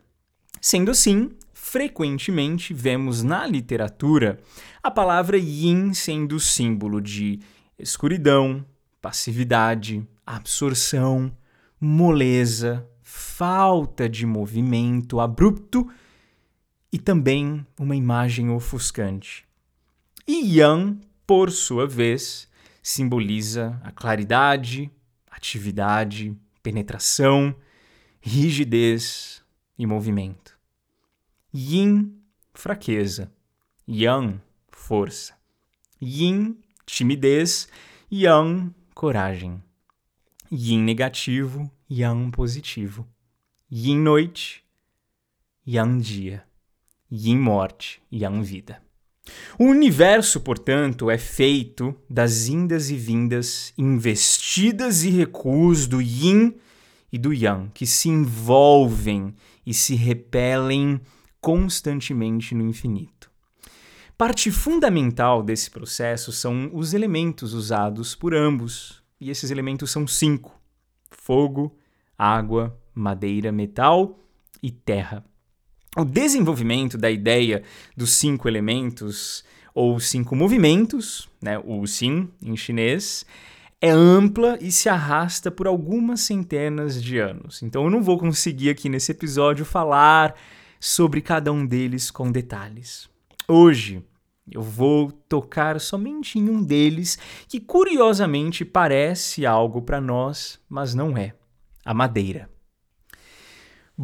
Sendo 0.61 0.90
assim, 0.90 1.31
frequentemente 1.52 2.73
vemos 2.73 3.23
na 3.23 3.47
literatura 3.47 4.38
a 4.83 4.90
palavra 4.90 5.37
yin 5.37 5.92
sendo 5.92 6.38
símbolo 6.38 7.00
de 7.00 7.40
escuridão, 7.78 8.64
passividade, 9.00 10.07
absorção, 10.25 11.37
moleza, 11.81 12.87
falta 13.02 14.09
de 14.09 14.25
movimento 14.25 15.19
abrupto 15.19 15.90
e 16.92 16.99
também 16.99 17.66
uma 17.78 17.97
imagem 17.97 18.50
ofuscante. 18.50 19.45
E 20.28 20.59
Yang, 20.59 21.00
por 21.26 21.50
sua 21.50 21.87
vez, 21.87 22.49
simboliza 22.82 23.80
a 23.84 23.92
claridade, 23.92 24.90
atividade, 25.30 26.36
penetração, 26.62 27.54
rigidez 28.20 29.42
e 29.78 29.86
movimento. 29.86 30.58
Yin, 31.54 32.18
fraqueza. 32.52 33.30
Yang, 33.86 34.40
força. 34.70 35.34
Yin, 36.00 36.58
timidez. 36.86 37.68
Yang, 38.10 38.72
coragem. 38.94 39.62
Yin 40.50 40.84
negativo, 40.84 41.70
Yang 41.88 42.30
positivo. 42.30 43.06
Yin 43.70 43.98
noite, 44.02 44.62
Yang 45.66 46.02
dia. 46.02 46.46
Yin 47.10 47.38
morte, 47.38 48.00
Yang 48.10 48.42
vida. 48.42 48.82
O 49.59 49.64
universo, 49.64 50.41
portanto, 50.41 51.11
é 51.11 51.19
feito 51.19 51.95
das 52.09 52.49
indas 52.49 52.91
e 52.91 52.97
vindas, 52.97 53.73
investidas 53.76 55.05
e 55.05 55.11
recuos 55.11 55.87
do 55.87 56.00
yin 56.00 56.55
e 57.12 57.19
do 57.19 57.33
yang, 57.33 57.71
que 57.73 57.87
se 57.87 58.09
envolvem 58.09 59.35
e 59.64 59.73
se 59.73 59.95
repelem 59.95 61.00
constantemente 61.41 62.55
no 62.55 62.67
infinito. 62.67 63.31
Parte 64.17 64.50
fundamental 64.50 65.43
desse 65.43 65.71
processo 65.71 66.33
são 66.33 66.71
os 66.73 66.95
elementos 66.95 67.55
usados 67.55 68.14
por 68.14 68.35
ambos, 68.35 69.02
e 69.21 69.31
esses 69.31 69.50
elementos 69.50 69.91
são 69.91 70.07
cinco: 70.07 70.61
fogo, 71.11 71.76
água, 72.17 72.79
madeira, 72.95 73.52
metal 73.52 74.19
e 74.62 74.71
terra. 74.71 75.25
O 75.94 76.06
desenvolvimento 76.06 76.96
da 76.96 77.11
ideia 77.11 77.62
dos 77.94 78.12
cinco 78.12 78.49
elementos 78.49 79.44
ou 79.75 80.00
cinco 80.00 80.34
movimentos, 80.34 81.28
né, 81.40 81.58
o 81.58 81.87
Xin 81.87 82.30
em 82.42 82.56
chinês, 82.56 83.26
é 83.78 83.90
ampla 83.90 84.56
e 84.61 84.72
se 84.72 84.88
arrasta 84.88 85.50
por 85.50 85.66
algumas 85.66 86.20
centenas 86.20 87.02
de 87.02 87.18
anos. 87.18 87.62
Então 87.62 87.84
eu 87.84 87.90
não 87.90 88.02
vou 88.02 88.16
conseguir 88.16 88.70
aqui 88.70 88.88
nesse 88.88 89.12
episódio 89.12 89.66
falar 89.66 90.34
sobre 90.80 91.20
cada 91.20 91.52
um 91.52 91.66
deles 91.66 92.11
com 92.11 92.32
detalhes. 92.32 93.11
Hoje 93.46 94.02
eu 94.50 94.62
vou 94.62 95.12
tocar 95.12 95.78
somente 95.78 96.38
em 96.38 96.49
um 96.49 96.62
deles 96.62 97.18
que 97.46 97.61
curiosamente 97.61 98.64
parece 98.64 99.44
algo 99.44 99.82
para 99.82 100.00
nós, 100.00 100.58
mas 100.70 100.94
não 100.94 101.18
é: 101.18 101.34
a 101.84 101.92
madeira. 101.92 102.51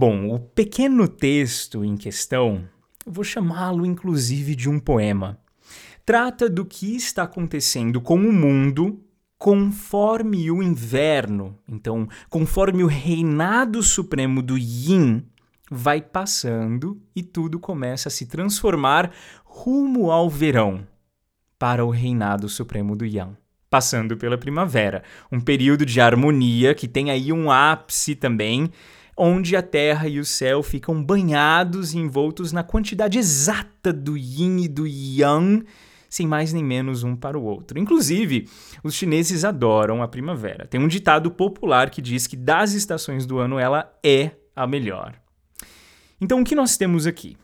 Bom, 0.00 0.33
o 0.33 0.38
pequeno 0.38 1.09
texto 1.09 1.85
em 1.85 1.97
questão, 1.97 2.69
vou 3.05 3.25
chamá-lo 3.25 3.85
inclusive 3.85 4.55
de 4.55 4.71
um 4.71 4.78
poema, 4.78 5.40
trata 6.07 6.49
do 6.49 6.64
que 6.64 6.95
está 6.95 7.25
acontecendo 7.25 8.00
com 8.00 8.14
o 8.14 8.33
mundo 8.33 9.02
conforme 9.37 10.52
o 10.52 10.62
inverno, 10.62 11.59
então, 11.69 12.09
conforme 12.31 12.85
o 12.85 12.87
reinado 12.87 13.83
supremo 13.83 14.40
do 14.40 14.57
Yin 14.57 15.25
vai 15.69 16.00
passando 16.00 17.02
e 17.12 17.21
tudo 17.21 17.59
começa 17.59 18.09
a 18.09 18.12
se 18.12 18.26
transformar 18.26 19.11
rumo 19.45 20.12
ao 20.12 20.31
verão, 20.31 20.87
para 21.59 21.85
o 21.85 21.90
reinado 21.90 22.49
supremo 22.49 22.95
do 22.95 23.05
Yang 23.05 23.37
passando 23.71 24.17
pela 24.17 24.38
primavera, 24.38 25.02
um 25.31 25.40
período 25.40 25.85
de 25.85 26.00
harmonia 26.00 26.75
que 26.75 26.88
tem 26.88 27.11
aí 27.11 27.33
um 27.33 27.50
ápice 27.50 28.14
também 28.14 28.71
onde 29.19 29.57
a 29.57 29.63
terra 29.63 30.09
e 30.09 30.21
o 30.21 30.25
céu 30.25 30.63
ficam 30.63 31.03
banhados 31.03 31.93
e 31.93 31.99
envoltos 31.99 32.53
na 32.53 32.63
quantidade 32.63 33.19
exata 33.19 33.93
do 33.93 34.17
yin 34.17 34.61
e 34.61 34.69
do 34.69 34.87
yang, 34.87 35.65
sem 36.09 36.27
mais 36.27 36.53
nem 36.53 36.63
menos 36.63 37.03
um 37.03 37.17
para 37.17 37.37
o 37.37 37.43
outro. 37.43 37.79
Inclusive, 37.79 38.49
os 38.83 38.95
chineses 38.95 39.45
adoram 39.45 40.03
a 40.03 40.09
primavera. 40.09 40.67
Tem 40.67 40.81
um 40.81 40.87
ditado 40.87 41.31
popular 41.33 41.91
que 41.91 42.01
diz 42.01 42.27
que 42.27 42.37
das 42.37 42.73
estações 42.73 43.27
do 43.27 43.39
ano 43.39 43.59
ela 43.59 43.93
é 44.05 44.31
a 44.55 44.67
melhor. 44.67 45.21
Então, 46.21 46.41
o 46.41 46.45
que 46.45 46.55
nós 46.55 46.77
temos 46.77 47.07
aqui? 47.07 47.37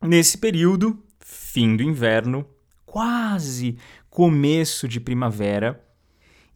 Nesse 0.00 0.36
período, 0.36 1.02
fim 1.20 1.74
do 1.74 1.82
inverno, 1.82 2.46
quase 2.84 3.78
começo 4.10 4.86
de 4.86 5.00
primavera, 5.00 5.82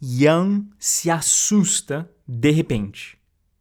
Yang 0.02 0.68
se 0.78 1.10
assusta 1.10 2.10
de 2.28 2.50
repente 2.50 3.15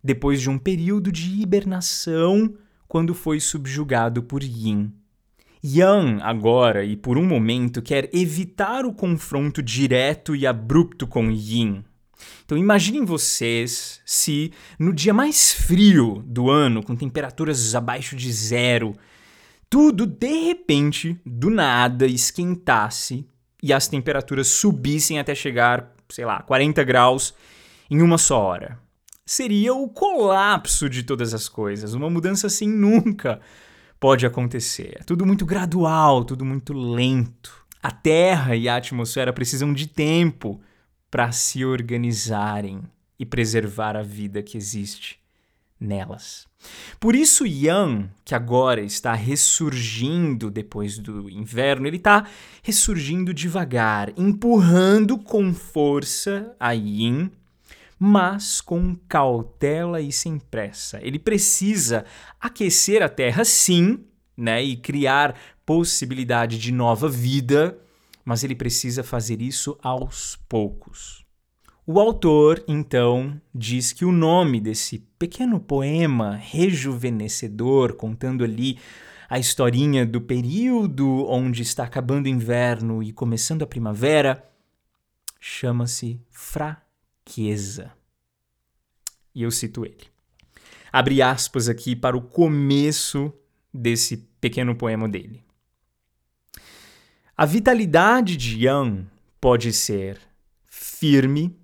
depois 0.06 0.40
de 0.40 0.52
um 0.52 0.58
período 0.60 1.12
de 1.12 1.42
hibernação 1.42 2.54
quando 2.88 3.16
foi 3.16 3.40
subjugado 3.40 4.22
por 4.22 4.44
Yin. 4.44 4.94
Yang, 5.64 6.22
agora 6.22 6.86
e 6.86 6.96
por 6.96 7.18
um 7.18 7.26
momento, 7.26 7.82
quer 7.82 8.08
evitar 8.14 8.86
o 8.86 8.94
confronto 8.94 9.64
direto 9.64 10.36
e 10.36 10.46
abrupto 10.46 11.08
com 11.08 11.32
Yin. 11.32 11.84
Então 12.46 12.56
imaginem 12.56 13.04
vocês 13.04 14.00
se 14.06 14.54
no 14.78 14.94
dia 14.94 15.12
mais 15.12 15.52
frio 15.52 16.24
do 16.28 16.52
ano, 16.52 16.84
com 16.84 16.96
temperaturas 16.96 17.74
abaixo 17.74 18.16
de 18.16 18.32
zero, 18.32 18.94
tudo 19.68 20.06
de 20.06 20.46
repente, 20.46 21.20
do 21.26 21.50
nada, 21.50 22.06
esquentasse 22.06 23.26
e 23.62 23.74
as 23.74 23.88
temperaturas 23.88 24.50
subissem 24.50 25.18
até 25.18 25.34
chegar, 25.34 25.96
sei 26.10 26.26
lá, 26.26 26.44
40 26.44 26.84
graus 26.84 27.34
em 27.90 28.04
uma 28.04 28.20
só 28.20 28.40
hora. 28.40 28.85
Seria 29.26 29.74
o 29.74 29.90
colapso 29.90 30.88
de 30.88 31.02
todas 31.02 31.34
as 31.34 31.50
coisas. 31.50 31.94
Uma 31.94 32.10
mudança 32.10 32.48
assim 32.48 32.68
nunca 32.68 33.42
pode 34.00 34.26
acontecer. 34.26 34.98
É 35.00 35.04
tudo 35.04 35.26
muito 35.26 35.46
gradual, 35.46 36.24
tudo 36.24 36.46
muito 36.46 36.74
lento. 36.74 37.66
A 37.82 37.92
Terra 37.92 38.56
e 38.56 38.70
a 38.70 38.76
atmosfera 38.76 39.34
precisam 39.34 39.74
de 39.74 39.88
tempo 39.88 40.62
para 41.10 41.32
se 41.32 41.66
organizarem 41.66 42.84
e 43.18 43.26
preservar 43.26 43.96
a 43.96 44.04
vida 44.04 44.44
que 44.44 44.58
existe 44.58 45.20
nelas. 45.80 46.48
Por 47.00 47.16
isso, 47.16 47.46
Yang, 47.46 48.10
que 48.24 48.34
agora 48.34 48.82
está 48.82 49.14
ressurgindo 49.14 50.50
depois 50.50 50.98
do 50.98 51.30
inverno, 51.30 51.88
ele 51.88 51.98
está 51.98 52.28
ressurgindo 52.64 53.34
devagar, 53.34 54.12
empurrando 54.18 55.18
com 55.18 55.54
força 55.54 56.56
a 56.60 56.72
Yin, 56.72 57.32
mas 58.00 58.62
com 58.62 58.96
cautela 59.08 60.02
e 60.02 60.12
sem 60.12 60.38
pressa. 60.38 61.00
Ele 61.02 61.18
precisa 61.20 62.06
aquecer 62.40 63.02
a 63.02 63.10
Terra, 63.10 63.46
sim, 63.46 64.06
né, 64.38 64.64
e 64.64 64.76
criar 64.76 65.36
possibilidade 65.66 66.58
de 66.58 66.72
nova 66.72 67.10
vida, 67.10 67.78
mas 68.24 68.44
ele 68.44 68.56
precisa 68.56 69.04
fazer 69.04 69.42
isso 69.42 69.78
aos 69.82 70.36
poucos. 70.50 71.26
O 71.88 72.00
autor, 72.00 72.64
então, 72.68 73.40
diz 73.54 73.94
que 73.94 74.04
o 74.04 74.12
nome 74.12 74.60
desse 74.60 75.00
pequeno 75.20 75.60
poema 75.60 76.36
rejuvenescedor, 76.36 77.94
contando 77.94 78.44
ali 78.44 78.80
a 79.30 79.38
historinha 79.38 80.06
do 80.06 80.20
período 80.20 81.28
onde 81.30 81.62
está 81.62 81.84
acabando 81.84 82.26
o 82.26 82.30
inverno 82.30 83.04
e 83.04 83.12
começando 83.12 83.62
a 83.62 83.68
primavera, 83.68 84.44
chama-se 85.40 86.20
Fraqueza. 87.26 87.92
E 89.34 89.42
eu 89.42 89.52
cito 89.52 89.86
ele. 89.86 90.08
Abre 90.92 91.22
aspas 91.22 91.68
aqui 91.68 91.96
para 91.96 92.16
o 92.16 92.22
começo 92.22 93.34
desse 93.74 94.18
pequeno 94.40 94.76
poema 94.76 95.10
dele. 95.10 95.44
A 97.36 97.46
vitalidade 97.46 98.38
de 98.38 98.66
Yang 98.66 99.08
pode 99.42 99.74
ser 99.74 100.22
firme 100.66 101.60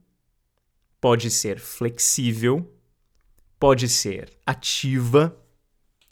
pode 1.01 1.31
ser 1.31 1.59
flexível, 1.59 2.71
pode 3.59 3.89
ser 3.89 4.31
ativa 4.45 5.35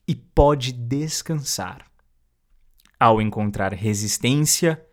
e 0.08 0.16
pode 0.16 0.72
descansar. 0.72 1.86
Ao 3.00 3.22
encontrar 3.22 3.72
resistência, 3.72 4.84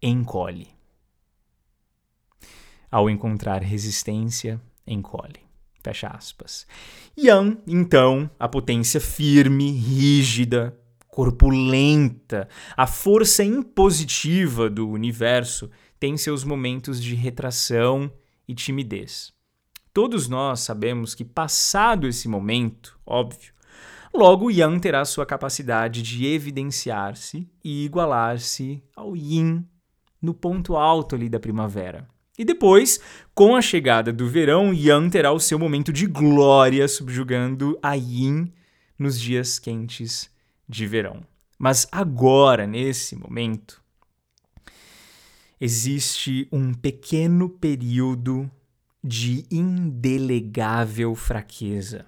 encolhe. 0.00 0.75
Ao 2.90 3.10
encontrar 3.10 3.62
resistência, 3.62 4.60
encolhe. 4.86 5.46
Fecha 5.82 6.08
aspas. 6.08 6.66
Yang, 7.16 7.58
então, 7.66 8.30
a 8.38 8.48
potência 8.48 9.00
firme, 9.00 9.70
rígida, 9.70 10.76
corpulenta, 11.08 12.48
a 12.76 12.86
força 12.86 13.42
impositiva 13.44 14.68
do 14.68 14.88
universo 14.88 15.70
tem 15.98 16.16
seus 16.16 16.44
momentos 16.44 17.02
de 17.02 17.14
retração 17.14 18.12
e 18.46 18.54
timidez. 18.54 19.32
Todos 19.94 20.28
nós 20.28 20.60
sabemos 20.60 21.14
que, 21.14 21.24
passado 21.24 22.06
esse 22.06 22.28
momento, 22.28 23.00
óbvio, 23.06 23.54
logo 24.12 24.50
Yang 24.50 24.80
terá 24.80 25.04
sua 25.04 25.24
capacidade 25.24 26.02
de 26.02 26.26
evidenciar-se 26.26 27.48
e 27.64 27.84
igualar-se 27.84 28.82
ao 28.94 29.16
Yin 29.16 29.64
no 30.20 30.34
ponto 30.34 30.76
alto 30.76 31.14
ali 31.14 31.30
da 31.30 31.40
primavera. 31.40 32.06
E 32.38 32.44
depois, 32.44 33.00
com 33.34 33.56
a 33.56 33.62
chegada 33.62 34.12
do 34.12 34.28
verão, 34.28 34.72
Yang 34.72 35.10
terá 35.10 35.32
o 35.32 35.40
seu 35.40 35.58
momento 35.58 35.92
de 35.92 36.06
glória 36.06 36.86
subjugando 36.86 37.78
a 37.82 37.94
Yin 37.94 38.52
nos 38.98 39.18
dias 39.18 39.58
quentes 39.58 40.30
de 40.68 40.86
verão. 40.86 41.22
Mas 41.58 41.88
agora, 41.90 42.66
nesse 42.66 43.16
momento, 43.16 43.82
existe 45.58 46.46
um 46.52 46.74
pequeno 46.74 47.48
período 47.48 48.50
de 49.02 49.46
indelegável 49.50 51.14
fraqueza. 51.14 52.04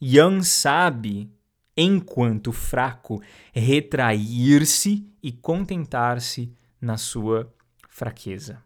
Yang 0.00 0.44
sabe, 0.46 1.32
enquanto 1.76 2.52
fraco, 2.52 3.20
retrair-se 3.52 5.04
e 5.20 5.32
contentar-se 5.32 6.52
na 6.80 6.96
sua 6.96 7.52
fraqueza. 7.88 8.62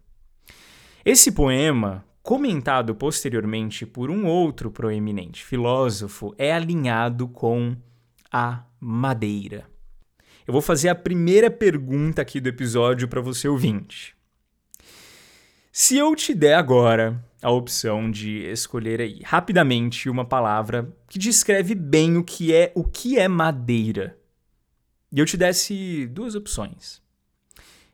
Esse 1.04 1.32
poema, 1.32 2.04
comentado 2.22 2.94
posteriormente 2.94 3.84
por 3.84 4.08
um 4.08 4.24
outro 4.24 4.70
proeminente 4.70 5.44
filósofo, 5.44 6.32
é 6.38 6.52
alinhado 6.52 7.26
com 7.26 7.76
a 8.30 8.64
madeira. 8.78 9.66
Eu 10.46 10.52
vou 10.52 10.62
fazer 10.62 10.90
a 10.90 10.94
primeira 10.94 11.50
pergunta 11.50 12.22
aqui 12.22 12.40
do 12.40 12.48
episódio 12.48 13.08
para 13.08 13.20
você 13.20 13.48
ouvinte. 13.48 14.14
Se 15.72 15.96
eu 15.96 16.14
te 16.14 16.32
der 16.32 16.54
agora 16.54 17.20
a 17.42 17.50
opção 17.50 18.08
de 18.08 18.44
escolher 18.44 19.00
aí 19.00 19.22
rapidamente 19.24 20.08
uma 20.08 20.24
palavra 20.24 20.96
que 21.08 21.18
descreve 21.18 21.74
bem 21.74 22.16
o 22.16 22.22
que 22.22 22.54
é 22.54 22.70
o 22.76 22.84
que 22.84 23.18
é 23.18 23.26
madeira, 23.26 24.16
e 25.10 25.18
eu 25.18 25.26
te 25.26 25.36
desse 25.36 26.06
duas 26.06 26.36
opções: 26.36 27.02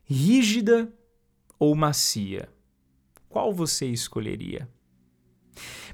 rígida 0.04 0.92
ou 1.58 1.74
macia, 1.74 2.50
qual 3.28 3.52
você 3.52 3.86
escolheria? 3.86 4.68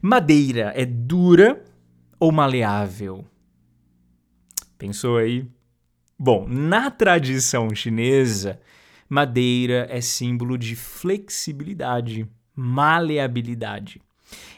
Madeira 0.00 0.72
é 0.76 0.84
dura 0.84 1.64
ou 2.20 2.30
maleável? 2.30 3.24
Pensou 4.78 5.16
aí? 5.16 5.46
Bom, 6.18 6.46
na 6.48 6.90
tradição 6.90 7.74
chinesa, 7.74 8.60
madeira 9.08 9.86
é 9.90 10.00
símbolo 10.00 10.56
de 10.56 10.76
flexibilidade, 10.76 12.28
maleabilidade. 12.54 14.00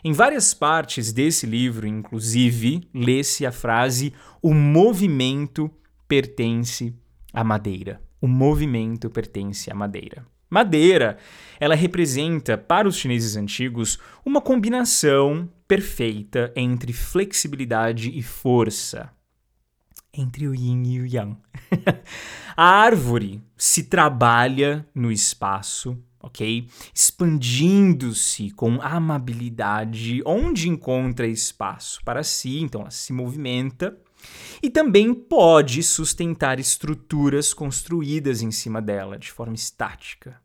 Em 0.05 0.13
várias 0.13 0.55
partes 0.55 1.13
desse 1.13 1.47
livro, 1.47 1.87
inclusive, 1.87 2.89
lê-se 2.93 3.47
a 3.47 3.53
frase: 3.53 4.13
o 4.43 4.55
movimento 4.55 5.71
pertence 6.07 6.95
à 7.33 7.43
madeira. 7.43 8.01
O 8.21 8.29
movimento 8.29 9.11
pertence 9.11 9.71
à 9.71 9.75
madeira. 9.75 10.27
Madeira, 10.49 11.19
ela 11.59 11.75
representa 11.75 12.57
para 12.57 12.87
os 12.87 12.97
chineses 12.97 13.37
antigos 13.37 13.99
uma 14.25 14.41
combinação 14.41 15.49
perfeita 15.67 16.53
entre 16.55 16.93
flexibilidade 16.93 18.17
e 18.17 18.23
força 18.23 19.11
entre 20.17 20.49
o 20.49 20.55
yin 20.55 20.83
e 20.87 21.01
o 21.01 21.07
yang. 21.07 21.37
a 22.57 22.65
árvore 22.65 23.43
se 23.57 23.85
trabalha 23.85 24.87
no 24.95 25.13
espaço, 25.13 25.99
ok? 26.21 26.69
Expandindo-se 26.95 28.51
com 28.53 28.81
amabilidade 28.81 30.23
onde 30.25 30.69
encontra 30.69 31.27
espaço 31.27 32.01
para 32.05 32.23
si, 32.23 32.61
então 32.61 32.81
ela 32.81 32.91
se 32.91 33.13
movimenta. 33.13 33.97
E 34.63 34.71
também 34.71 35.13
pode 35.13 35.83
sustentar 35.83 36.59
estruturas 36.59 37.53
construídas 37.53 38.43
em 38.43 38.51
cima 38.51 38.81
dela 38.81 39.19
de 39.19 39.31
forma 39.31 39.55
estática. 39.55 40.41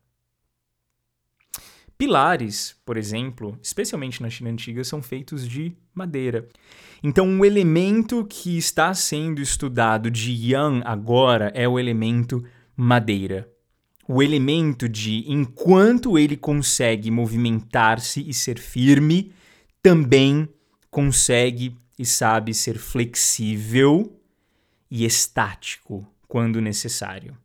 Pilares, 1.96 2.76
por 2.84 2.96
exemplo, 2.96 3.56
especialmente 3.62 4.20
na 4.20 4.28
China 4.28 4.50
antiga, 4.50 4.82
são 4.82 5.00
feitos 5.00 5.48
de 5.48 5.72
madeira. 5.94 6.48
Então, 7.00 7.38
o 7.38 7.44
elemento 7.44 8.24
que 8.24 8.58
está 8.58 8.92
sendo 8.92 9.40
estudado 9.40 10.10
de 10.10 10.32
Yang 10.32 10.82
agora 10.84 11.52
é 11.54 11.68
o 11.68 11.78
elemento 11.78 12.44
madeira. 12.76 13.48
O 14.08 14.20
elemento 14.20 14.88
de 14.88 15.24
enquanto 15.28 16.18
ele 16.18 16.36
consegue 16.36 17.10
movimentar-se 17.10 18.28
e 18.28 18.34
ser 18.34 18.58
firme, 18.58 19.32
também 19.80 20.48
consegue 20.90 21.76
e 22.02 22.06
sabe 22.06 22.52
ser 22.52 22.78
flexível 22.78 24.20
e 24.90 25.04
estático 25.04 26.04
quando 26.26 26.60
necessário. 26.60 27.36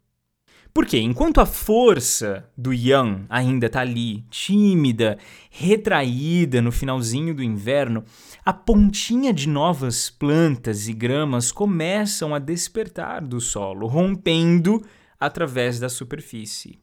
Porque 0.74 0.98
enquanto 0.98 1.40
a 1.40 1.46
força 1.46 2.50
do 2.58 2.74
Yang 2.74 3.26
ainda 3.30 3.68
está 3.68 3.82
ali, 3.82 4.26
tímida, 4.32 5.20
retraída 5.52 6.60
no 6.60 6.72
finalzinho 6.72 7.36
do 7.36 7.44
inverno, 7.44 8.04
a 8.44 8.52
pontinha 8.52 9.32
de 9.32 9.48
novas 9.48 10.10
plantas 10.10 10.88
e 10.88 10.94
gramas 10.94 11.52
começam 11.52 12.34
a 12.34 12.40
despertar 12.40 13.22
do 13.22 13.40
solo, 13.40 13.86
rompendo 13.86 14.84
através 15.20 15.80
da 15.80 15.88
superfície. 15.88 16.80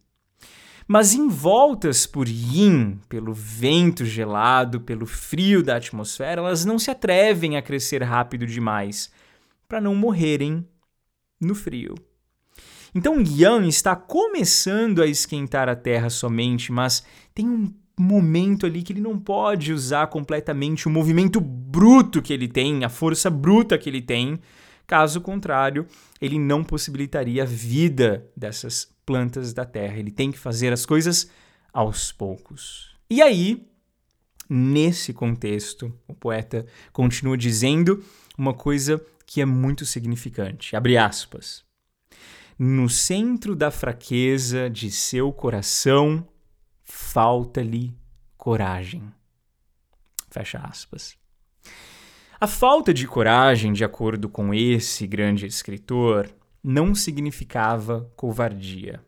Mas 0.87 1.15
envoltas 1.15 2.07
por 2.07 2.29
yin, 2.29 3.01
pelo 3.09 3.33
vento 3.33 4.05
gelado, 4.05 4.81
pelo 4.81 5.07
frio 5.07 5.63
da 5.63 5.77
atmosfera, 5.77 6.43
elas 6.43 6.65
não 6.65 6.79
se 6.79 6.91
atrevem 6.91 7.57
a 7.57 7.63
crescer 7.63 8.03
rápido 8.03 8.47
demais 8.47 9.11
para 9.67 9.81
não 9.81 9.95
morrerem 9.95 10.67
no 11.41 11.55
frio. 11.55 11.95
Então 12.95 13.21
Yang 13.21 13.69
está 13.69 13.97
começando 13.97 15.03
a 15.03 15.07
esquentar 15.07 15.69
a 15.69 15.75
Terra 15.75 16.11
somente, 16.11 16.71
mas 16.71 17.03
tem 17.35 17.49
um 17.49 17.73
momento 17.99 18.67
ali 18.67 18.83
que 18.83 18.93
ele 18.93 19.01
não 19.01 19.19
pode 19.19 19.73
usar 19.73 20.07
completamente 20.09 20.87
o 20.87 20.91
movimento 20.91 21.41
bruto 21.41 22.23
que 22.23 22.33
ele 22.33 22.47
tem, 22.47 22.85
a 22.85 22.89
força 22.89 23.31
bruta 23.31 23.79
que 23.79 23.89
ele 23.89 24.03
tem. 24.03 24.39
Caso 24.87 25.21
contrário, 25.21 25.87
ele 26.21 26.39
não 26.39 26.63
possibilitaria 26.63 27.43
a 27.43 27.47
vida 27.47 28.31
dessas 28.37 28.94
plantas 29.05 29.53
da 29.53 29.65
terra. 29.65 29.99
Ele 29.99 30.11
tem 30.11 30.31
que 30.33 30.39
fazer 30.39 30.73
as 30.73 30.85
coisas 30.85 31.31
aos 31.73 32.13
poucos. 32.13 32.97
E 33.11 33.21
aí, 33.21 33.69
nesse 34.49 35.13
contexto, 35.13 35.93
o 36.07 36.15
poeta 36.15 36.67
continua 36.93 37.37
dizendo 37.37 38.03
uma 38.37 38.55
coisa 38.55 39.05
que 39.27 39.41
é 39.41 39.45
muito 39.45 39.85
significante. 39.85 40.77
Abre 40.77 40.97
aspas. 40.97 41.65
No 42.59 42.89
centro 42.89 43.57
da 43.57 43.71
fraqueza 43.71 44.71
de 44.71 44.91
seu 44.91 45.33
coração, 45.33 46.27
falta-lhe 46.85 47.93
coragem. 48.37 49.03
Fecha 50.31 50.59
aspas. 50.59 51.17
A 52.41 52.47
falta 52.47 52.93
de 52.93 53.07
coragem, 53.07 53.73
de 53.73 53.85
acordo 53.85 54.29
com 54.29 54.53
esse 54.53 55.07
grande 55.07 55.47
escritor, 55.47 56.29
não 56.65 56.95
significava 56.95 58.11
covardia. 58.17 59.05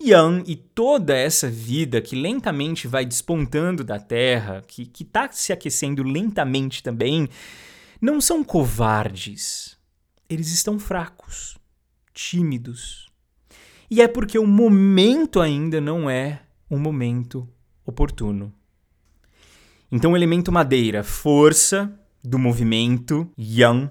Yan 0.00 0.42
e 0.46 0.56
toda 0.56 1.16
essa 1.16 1.48
vida 1.48 2.00
que 2.00 2.16
lentamente 2.16 2.86
vai 2.86 3.04
despontando 3.04 3.84
da 3.84 3.98
Terra, 3.98 4.62
que 4.66 4.90
está 5.00 5.30
se 5.30 5.52
aquecendo 5.52 6.02
lentamente 6.02 6.82
também, 6.82 7.28
não 8.00 8.20
são 8.20 8.42
covardes. 8.42 9.76
Eles 10.28 10.52
estão 10.52 10.78
fracos, 10.78 11.58
tímidos. 12.14 13.08
E 13.90 14.00
é 14.00 14.08
porque 14.08 14.38
o 14.38 14.46
momento 14.46 15.40
ainda 15.40 15.80
não 15.80 16.08
é 16.08 16.42
um 16.70 16.78
momento 16.78 17.48
oportuno. 17.84 18.52
Então, 19.90 20.12
o 20.12 20.16
elemento 20.16 20.50
madeira, 20.50 21.04
força 21.04 21.92
do 22.24 22.38
movimento, 22.38 23.30
yang, 23.36 23.90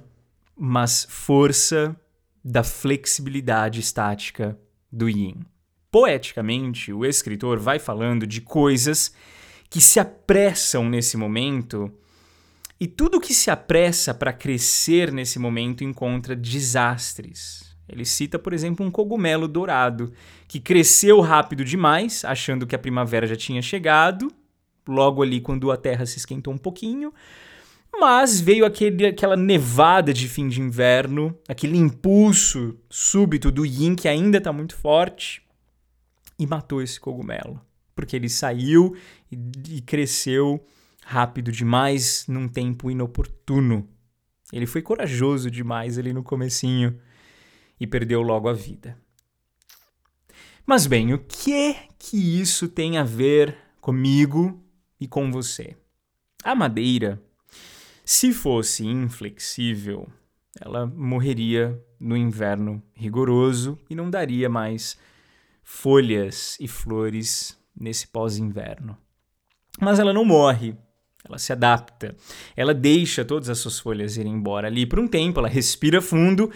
mas 0.57 1.05
força 1.07 1.95
da 2.43 2.63
flexibilidade 2.63 3.79
estática 3.79 4.57
do 4.91 5.09
yin. 5.09 5.41
Poeticamente, 5.91 6.91
o 6.91 7.05
escritor 7.05 7.59
vai 7.59 7.77
falando 7.77 8.25
de 8.25 8.41
coisas 8.41 9.13
que 9.69 9.81
se 9.81 9.99
apressam 9.99 10.89
nesse 10.89 11.17
momento, 11.17 11.91
e 12.79 12.87
tudo 12.87 13.21
que 13.21 13.33
se 13.33 13.51
apressa 13.51 14.13
para 14.13 14.33
crescer 14.33 15.11
nesse 15.11 15.37
momento 15.37 15.83
encontra 15.83 16.35
desastres. 16.35 17.75
Ele 17.87 18.05
cita, 18.05 18.39
por 18.39 18.53
exemplo, 18.53 18.85
um 18.85 18.89
cogumelo 18.89 19.47
dourado 19.47 20.11
que 20.47 20.59
cresceu 20.59 21.19
rápido 21.19 21.63
demais, 21.63 22.25
achando 22.25 22.65
que 22.65 22.75
a 22.75 22.79
primavera 22.79 23.27
já 23.27 23.35
tinha 23.35 23.61
chegado, 23.61 24.31
logo 24.87 25.21
ali 25.21 25.39
quando 25.39 25.71
a 25.71 25.77
terra 25.77 26.05
se 26.05 26.17
esquentou 26.17 26.53
um 26.53 26.57
pouquinho, 26.57 27.13
mas 27.99 28.39
veio 28.39 28.65
aquele, 28.65 29.05
aquela 29.05 29.35
nevada 29.35 30.13
de 30.13 30.27
fim 30.27 30.47
de 30.47 30.61
inverno, 30.61 31.37
aquele 31.47 31.77
impulso 31.77 32.79
súbito 32.89 33.51
do 33.51 33.65
yin 33.65 33.95
que 33.95 34.07
ainda 34.07 34.37
está 34.37 34.53
muito 34.53 34.75
forte 34.75 35.43
e 36.39 36.47
matou 36.47 36.81
esse 36.81 36.99
cogumelo. 36.99 37.61
Porque 37.93 38.15
ele 38.15 38.29
saiu 38.29 38.95
e, 39.31 39.37
e 39.77 39.81
cresceu 39.81 40.65
rápido 41.03 41.51
demais 41.51 42.25
num 42.27 42.47
tempo 42.47 42.89
inoportuno. 42.89 43.87
Ele 44.51 44.65
foi 44.65 44.81
corajoso 44.81 45.51
demais 45.51 45.97
ali 45.97 46.13
no 46.13 46.23
comecinho 46.23 46.99
e 47.79 47.85
perdeu 47.85 48.21
logo 48.21 48.47
a 48.47 48.53
vida. 48.53 48.97
Mas 50.65 50.87
bem, 50.87 51.13
o 51.13 51.19
que 51.19 51.75
que 51.99 52.39
isso 52.39 52.67
tem 52.67 52.97
a 52.97 53.03
ver 53.03 53.57
comigo 53.79 54.63
e 54.99 55.07
com 55.07 55.31
você? 55.31 55.75
A 56.43 56.55
madeira 56.55 57.21
se 58.03 58.33
fosse 58.33 58.85
inflexível, 58.85 60.07
ela 60.59 60.85
morreria 60.85 61.79
no 61.99 62.17
inverno 62.17 62.81
rigoroso 62.93 63.77
e 63.89 63.95
não 63.95 64.09
daria 64.09 64.49
mais 64.49 64.97
folhas 65.63 66.57
e 66.59 66.67
flores 66.67 67.57
nesse 67.75 68.07
pós-inverno. 68.07 68.97
Mas 69.79 69.99
ela 69.99 70.11
não 70.11 70.25
morre, 70.25 70.75
ela 71.23 71.37
se 71.37 71.53
adapta. 71.53 72.15
Ela 72.55 72.73
deixa 72.73 73.23
todas 73.23 73.49
as 73.49 73.59
suas 73.59 73.79
folhas 73.79 74.17
irem 74.17 74.33
embora 74.33 74.67
ali 74.67 74.85
por 74.85 74.99
um 74.99 75.07
tempo, 75.07 75.39
ela 75.39 75.47
respira 75.47 76.01
fundo 76.01 76.51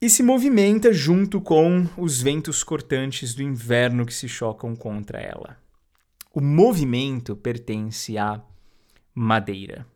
e 0.00 0.08
se 0.08 0.22
movimenta 0.22 0.92
junto 0.92 1.40
com 1.40 1.86
os 1.96 2.22
ventos 2.22 2.62
cortantes 2.62 3.34
do 3.34 3.42
inverno 3.42 4.06
que 4.06 4.14
se 4.14 4.28
chocam 4.28 4.74
contra 4.76 5.18
ela. 5.18 5.58
O 6.32 6.40
movimento 6.40 7.34
pertence 7.34 8.16
à 8.16 8.40
madeira. 9.14 9.86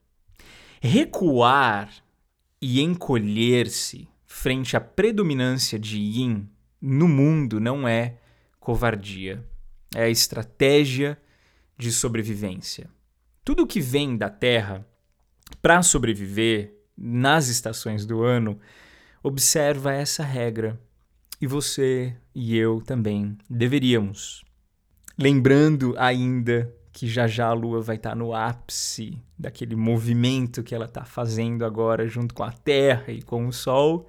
Recuar 0.87 1.91
e 2.61 2.83
encolher-se 2.83 4.07
frente 4.27 4.77
à 4.77 4.81
predominância 4.83 5.79
de 5.79 5.99
yin 5.99 6.47
no 6.79 7.09
mundo 7.09 7.59
não 7.59 7.89
é 7.89 8.19
covardia, 8.61 9.43
é 9.95 10.03
a 10.03 10.11
estratégia 10.11 11.19
de 11.79 11.91
sobrevivência. 11.91 12.91
Tudo 13.43 13.67
que 13.67 13.81
vem 13.81 14.15
da 14.15 14.29
Terra 14.29 14.87
para 15.63 15.83
sobreviver 15.83 16.75
nas 16.95 17.49
estações 17.49 18.05
do 18.05 18.23
ano 18.23 18.61
observa 19.23 19.91
essa 19.91 20.23
regra 20.23 20.79
e 21.41 21.47
você 21.47 22.15
e 22.35 22.59
eu 22.59 22.83
também 22.83 23.39
deveríamos. 23.49 24.45
Lembrando 25.17 25.95
ainda 25.97 26.71
que 26.95 27.09
já 27.09 27.27
já 27.27 27.49
a 27.49 27.53
Lua 27.53 27.81
vai 27.81 27.97
estar 27.97 28.11
tá 28.11 28.15
no 28.15 28.33
ápice 28.33 29.19
daquele 29.37 29.75
movimento 29.75 30.63
que 30.63 30.73
ela 30.73 30.85
está 30.85 31.05
fazendo 31.05 31.65
agora 31.65 32.07
junto 32.07 32.33
com 32.33 32.45
a 32.45 32.53
Terra 32.53 33.13
e 33.13 33.21
com 33.21 33.49
o 33.49 33.53
Sol. 33.53 34.09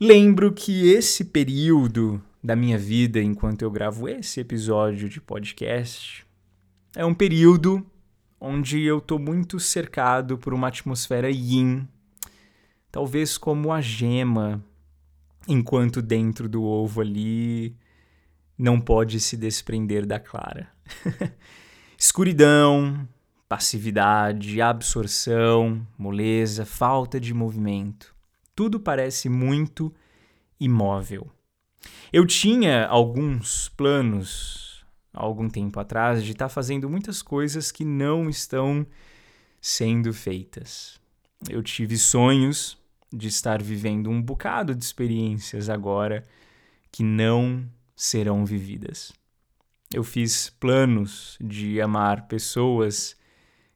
Lembro 0.00 0.52
que 0.52 0.88
esse 0.88 1.24
período 1.24 2.22
da 2.42 2.54
minha 2.54 2.78
vida, 2.78 3.20
enquanto 3.20 3.62
eu 3.62 3.72
gravo 3.72 4.08
esse 4.08 4.38
episódio 4.38 5.08
de 5.08 5.20
podcast, 5.20 6.24
é 6.94 7.04
um 7.04 7.12
período 7.12 7.84
onde 8.40 8.80
eu 8.80 8.98
estou 8.98 9.18
muito 9.18 9.58
cercado 9.58 10.38
por 10.38 10.54
uma 10.54 10.68
atmosfera 10.68 11.28
yin, 11.28 11.88
talvez 12.92 13.36
como 13.36 13.72
a 13.72 13.80
gema, 13.80 14.64
enquanto 15.48 16.00
dentro 16.00 16.48
do 16.48 16.62
ovo 16.62 17.00
ali 17.00 17.76
não 18.56 18.80
pode 18.80 19.18
se 19.18 19.36
desprender 19.36 20.06
da 20.06 20.20
clara. 20.20 20.68
Escuridão, 22.06 23.08
passividade, 23.48 24.60
absorção, 24.60 25.86
moleza, 25.96 26.66
falta 26.66 27.18
de 27.18 27.32
movimento. 27.32 28.14
Tudo 28.54 28.78
parece 28.78 29.30
muito 29.30 29.90
imóvel. 30.60 31.32
Eu 32.12 32.26
tinha 32.26 32.86
alguns 32.88 33.70
planos 33.70 34.84
há 35.14 35.22
algum 35.22 35.48
tempo 35.48 35.80
atrás 35.80 36.22
de 36.22 36.32
estar 36.32 36.44
tá 36.44 36.48
fazendo 36.50 36.90
muitas 36.90 37.22
coisas 37.22 37.72
que 37.72 37.86
não 37.86 38.28
estão 38.28 38.86
sendo 39.58 40.12
feitas. 40.12 41.00
Eu 41.48 41.62
tive 41.62 41.96
sonhos 41.96 42.76
de 43.10 43.28
estar 43.28 43.62
vivendo 43.62 44.10
um 44.10 44.20
bocado 44.20 44.74
de 44.74 44.84
experiências 44.84 45.70
agora 45.70 46.22
que 46.92 47.02
não 47.02 47.66
serão 47.96 48.44
vividas. 48.44 49.10
Eu 49.94 50.02
fiz 50.02 50.50
planos 50.50 51.38
de 51.40 51.80
amar 51.80 52.26
pessoas 52.26 53.14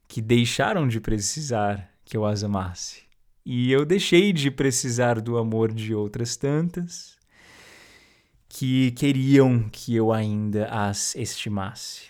que 0.09 0.21
deixaram 0.21 0.89
de 0.89 1.01
precisar 1.01 1.93
que 2.05 2.17
eu 2.17 2.27
as 2.27 2.43
amasse. 2.43 3.03
E 3.47 3.71
eu 3.71 3.85
deixei 3.85 4.33
de 4.33 4.51
precisar 4.51 5.21
do 5.21 5.39
amor 5.39 5.73
de 5.73 5.95
outras 5.95 6.35
tantas 6.35 7.17
que 8.49 8.91
queriam 8.91 9.69
que 9.71 9.95
eu 9.95 10.13
ainda 10.13 10.67
as 10.67 11.15
estimasse. 11.15 12.09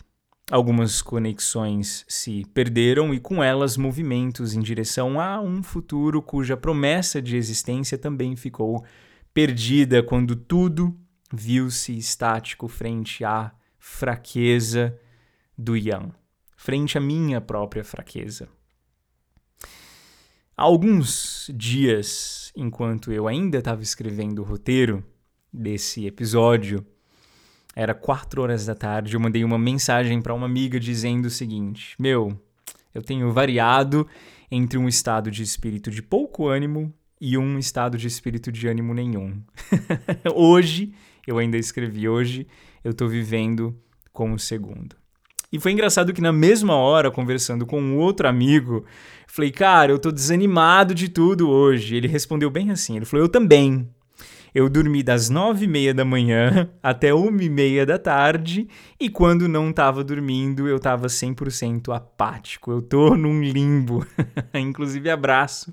Algumas 0.50 1.02
conexões 1.02 2.06
se 2.08 2.46
perderam 2.54 3.12
e 3.12 3.20
com 3.20 3.44
elas 3.44 3.76
movimentos 3.76 4.54
em 4.54 4.60
direção 4.60 5.20
a 5.20 5.38
um 5.38 5.62
futuro 5.62 6.22
cuja 6.22 6.56
promessa 6.56 7.20
de 7.20 7.36
existência 7.36 7.98
também 7.98 8.34
ficou 8.36 8.82
perdida 9.34 10.02
quando 10.02 10.34
tudo 10.34 10.98
viu-se 11.30 11.94
estático 11.98 12.68
frente 12.68 13.22
à 13.22 13.52
fraqueza 13.78 14.98
do 15.56 15.76
Yang, 15.76 16.12
frente 16.56 16.98
à 16.98 17.00
minha 17.00 17.40
própria 17.40 17.84
fraqueza. 17.84 18.48
Há 20.56 20.62
alguns 20.62 21.50
dias, 21.54 22.52
enquanto 22.56 23.12
eu 23.12 23.28
ainda 23.28 23.58
estava 23.58 23.82
escrevendo 23.82 24.40
o 24.40 24.44
roteiro 24.44 25.04
desse 25.52 26.06
episódio, 26.06 26.84
era 27.76 27.94
quatro 27.94 28.42
horas 28.42 28.66
da 28.66 28.74
tarde, 28.74 29.14
eu 29.14 29.20
mandei 29.20 29.44
uma 29.44 29.56
mensagem 29.56 30.20
para 30.20 30.34
uma 30.34 30.46
amiga 30.46 30.80
dizendo 30.80 31.26
o 31.26 31.30
seguinte: 31.30 31.94
Meu, 31.96 32.36
eu 32.92 33.02
tenho 33.02 33.30
variado 33.30 34.04
entre 34.50 34.76
um 34.76 34.88
estado 34.88 35.30
de 35.30 35.44
espírito 35.44 35.90
de 35.90 36.02
pouco 36.02 36.48
ânimo 36.48 36.92
e 37.20 37.38
um 37.38 37.56
estado 37.56 37.96
de 37.96 38.08
espírito 38.08 38.50
de 38.50 38.66
ânimo 38.66 38.92
nenhum. 38.92 39.40
hoje, 40.34 40.92
eu 41.24 41.38
ainda 41.38 41.56
escrevi 41.56 42.08
hoje, 42.08 42.48
eu 42.84 42.92
estou 42.92 43.08
vivendo 43.08 43.76
com 44.12 44.32
o 44.32 44.38
segundo. 44.38 44.96
E 45.50 45.58
foi 45.58 45.72
engraçado 45.72 46.12
que 46.12 46.20
na 46.20 46.32
mesma 46.32 46.74
hora, 46.74 47.10
conversando 47.10 47.64
com 47.64 47.80
um 47.80 47.96
outro 47.96 48.28
amigo, 48.28 48.84
falei, 49.26 49.50
cara, 49.50 49.90
eu 49.90 49.98
tô 49.98 50.10
desanimado 50.12 50.94
de 50.94 51.08
tudo 51.08 51.48
hoje. 51.48 51.96
Ele 51.96 52.06
respondeu 52.06 52.50
bem 52.50 52.70
assim, 52.70 52.96
ele 52.96 53.06
falou, 53.06 53.24
eu 53.24 53.30
também. 53.30 53.88
Eu 54.54 54.68
dormi 54.68 55.02
das 55.02 55.28
nove 55.28 55.66
e 55.66 55.68
meia 55.68 55.94
da 55.94 56.04
manhã 56.04 56.70
até 56.82 57.12
uma 57.14 57.42
e 57.42 57.48
meia 57.48 57.84
da 57.86 57.98
tarde 57.98 58.66
e 58.98 59.08
quando 59.08 59.46
não 59.46 59.72
tava 59.72 60.02
dormindo 60.02 60.66
eu 60.66 60.78
tava 60.78 61.06
100% 61.06 61.94
apático. 61.94 62.70
Eu 62.70 62.82
tô 62.82 63.14
num 63.14 63.42
limbo. 63.42 64.06
Inclusive 64.54 65.08
abraço 65.10 65.72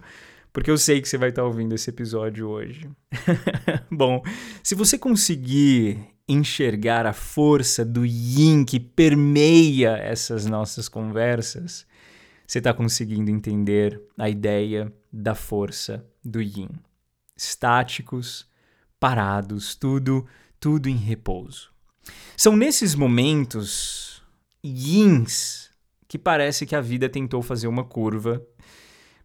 porque 0.56 0.72
eu 0.72 0.78
sei 0.78 1.02
que 1.02 1.10
você 1.10 1.18
vai 1.18 1.30
estar 1.30 1.44
ouvindo 1.44 1.76
esse 1.76 1.90
episódio 1.90 2.48
hoje. 2.48 2.90
Bom, 3.92 4.24
se 4.64 4.74
você 4.74 4.98
conseguir 4.98 6.15
enxergar 6.28 7.06
a 7.06 7.14
força 7.14 7.86
do 7.86 8.06
yin 8.06 8.66
que 8.66 8.80
permeia 8.80 9.98
essas 9.98 10.46
nossas 10.46 10.90
conversas, 10.90 11.86
você 12.48 12.60
está 12.60 12.74
conseguindo 12.74 13.30
entender 13.30 14.02
a 14.18 14.30
ideia 14.30 14.92
da 15.12 15.36
força 15.36 16.06
do 16.24 16.42
yin. 16.42 16.70
Estáticos, 17.36 18.48
parados, 19.00 19.76
tudo, 19.76 20.26
tudo 20.60 20.90
em 20.90 20.96
repouso. 20.96 21.72
São 22.38 22.56
nesses 22.56 22.96
momentos 22.96 24.22
yins 24.64 25.70
que 26.08 26.18
parece 26.18 26.66
que 26.66 26.76
a 26.76 26.82
vida 26.82 27.10
tentou 27.10 27.42
fazer 27.42 27.68
uma 27.68 27.84
curva 27.84 28.42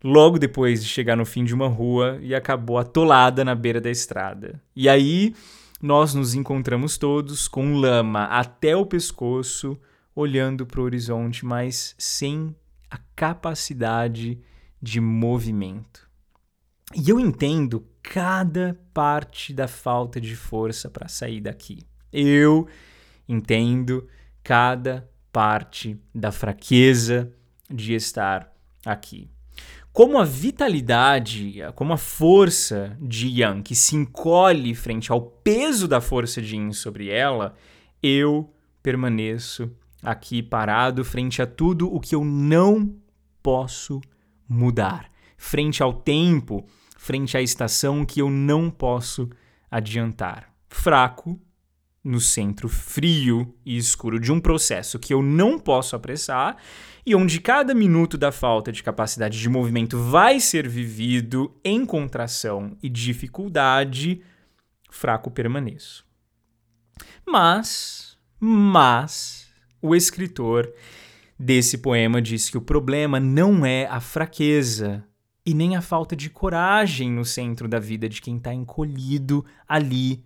logo 0.02 0.38
depois 0.38 0.82
de 0.82 0.88
chegar 0.88 1.16
no 1.16 1.26
fim 1.26 1.44
de 1.44 1.54
uma 1.54 1.68
rua 1.68 2.18
e 2.22 2.34
acabou 2.34 2.78
atolada 2.78 3.44
na 3.44 3.54
beira 3.54 3.80
da 3.80 3.90
estrada. 3.90 4.60
E 4.74 4.88
aí 4.88 5.34
nós 5.82 6.14
nos 6.14 6.34
encontramos 6.34 6.98
todos 6.98 7.48
com 7.48 7.74
lama 7.74 8.24
até 8.24 8.76
o 8.76 8.84
pescoço, 8.84 9.80
olhando 10.14 10.66
para 10.66 10.80
o 10.80 10.84
horizonte, 10.84 11.46
mas 11.46 11.94
sem 11.96 12.54
a 12.90 12.98
capacidade 13.16 14.38
de 14.80 15.00
movimento. 15.00 16.08
E 16.94 17.08
eu 17.08 17.18
entendo 17.18 17.86
cada 18.02 18.78
parte 18.92 19.54
da 19.54 19.68
falta 19.68 20.20
de 20.20 20.36
força 20.36 20.90
para 20.90 21.08
sair 21.08 21.40
daqui. 21.40 21.78
Eu 22.12 22.66
entendo 23.28 24.06
cada 24.42 25.08
parte 25.32 25.98
da 26.14 26.32
fraqueza 26.32 27.32
de 27.70 27.94
estar 27.94 28.52
aqui 28.84 29.30
como 30.00 30.18
a 30.18 30.24
vitalidade, 30.24 31.58
como 31.74 31.92
a 31.92 31.98
força 31.98 32.96
de 33.02 33.28
Yang 33.38 33.62
que 33.64 33.74
se 33.74 33.94
encolhe 33.94 34.74
frente 34.74 35.12
ao 35.12 35.20
peso 35.20 35.86
da 35.86 36.00
força 36.00 36.40
de 36.40 36.56
Yin 36.56 36.72
sobre 36.72 37.10
ela, 37.10 37.54
eu 38.02 38.50
permaneço 38.82 39.70
aqui 40.02 40.42
parado 40.42 41.04
frente 41.04 41.42
a 41.42 41.46
tudo 41.46 41.94
o 41.94 42.00
que 42.00 42.14
eu 42.14 42.24
não 42.24 42.96
posso 43.42 44.00
mudar, 44.48 45.12
frente 45.36 45.82
ao 45.82 45.92
tempo, 45.92 46.66
frente 46.96 47.36
à 47.36 47.42
estação 47.42 48.02
que 48.06 48.22
eu 48.22 48.30
não 48.30 48.70
posso 48.70 49.28
adiantar. 49.70 50.50
Fraco, 50.70 51.38
no 52.02 52.20
centro 52.20 52.68
frio 52.68 53.54
e 53.64 53.76
escuro 53.76 54.18
de 54.18 54.32
um 54.32 54.40
processo 54.40 54.98
que 54.98 55.12
eu 55.12 55.22
não 55.22 55.58
posso 55.58 55.94
apressar 55.94 56.56
e 57.04 57.14
onde 57.14 57.40
cada 57.40 57.74
minuto 57.74 58.16
da 58.16 58.32
falta 58.32 58.72
de 58.72 58.82
capacidade 58.82 59.38
de 59.38 59.48
movimento 59.48 59.98
vai 59.98 60.40
ser 60.40 60.68
vivido 60.68 61.58
em 61.64 61.84
contração 61.84 62.76
e 62.82 62.88
dificuldade, 62.88 64.22
fraco 64.90 65.30
permaneço. 65.30 66.06
Mas, 67.26 68.18
mas, 68.38 69.48
o 69.80 69.94
escritor 69.94 70.72
desse 71.38 71.78
poema 71.78 72.20
diz 72.20 72.50
que 72.50 72.58
o 72.58 72.62
problema 72.62 73.20
não 73.20 73.64
é 73.64 73.86
a 73.86 74.00
fraqueza 74.00 75.04
e 75.44 75.54
nem 75.54 75.74
a 75.74 75.80
falta 75.80 76.14
de 76.14 76.28
coragem 76.28 77.10
no 77.10 77.24
centro 77.24 77.66
da 77.66 77.78
vida 77.78 78.08
de 78.08 78.20
quem 78.20 78.36
está 78.36 78.52
encolhido 78.52 79.44
ali 79.66 80.22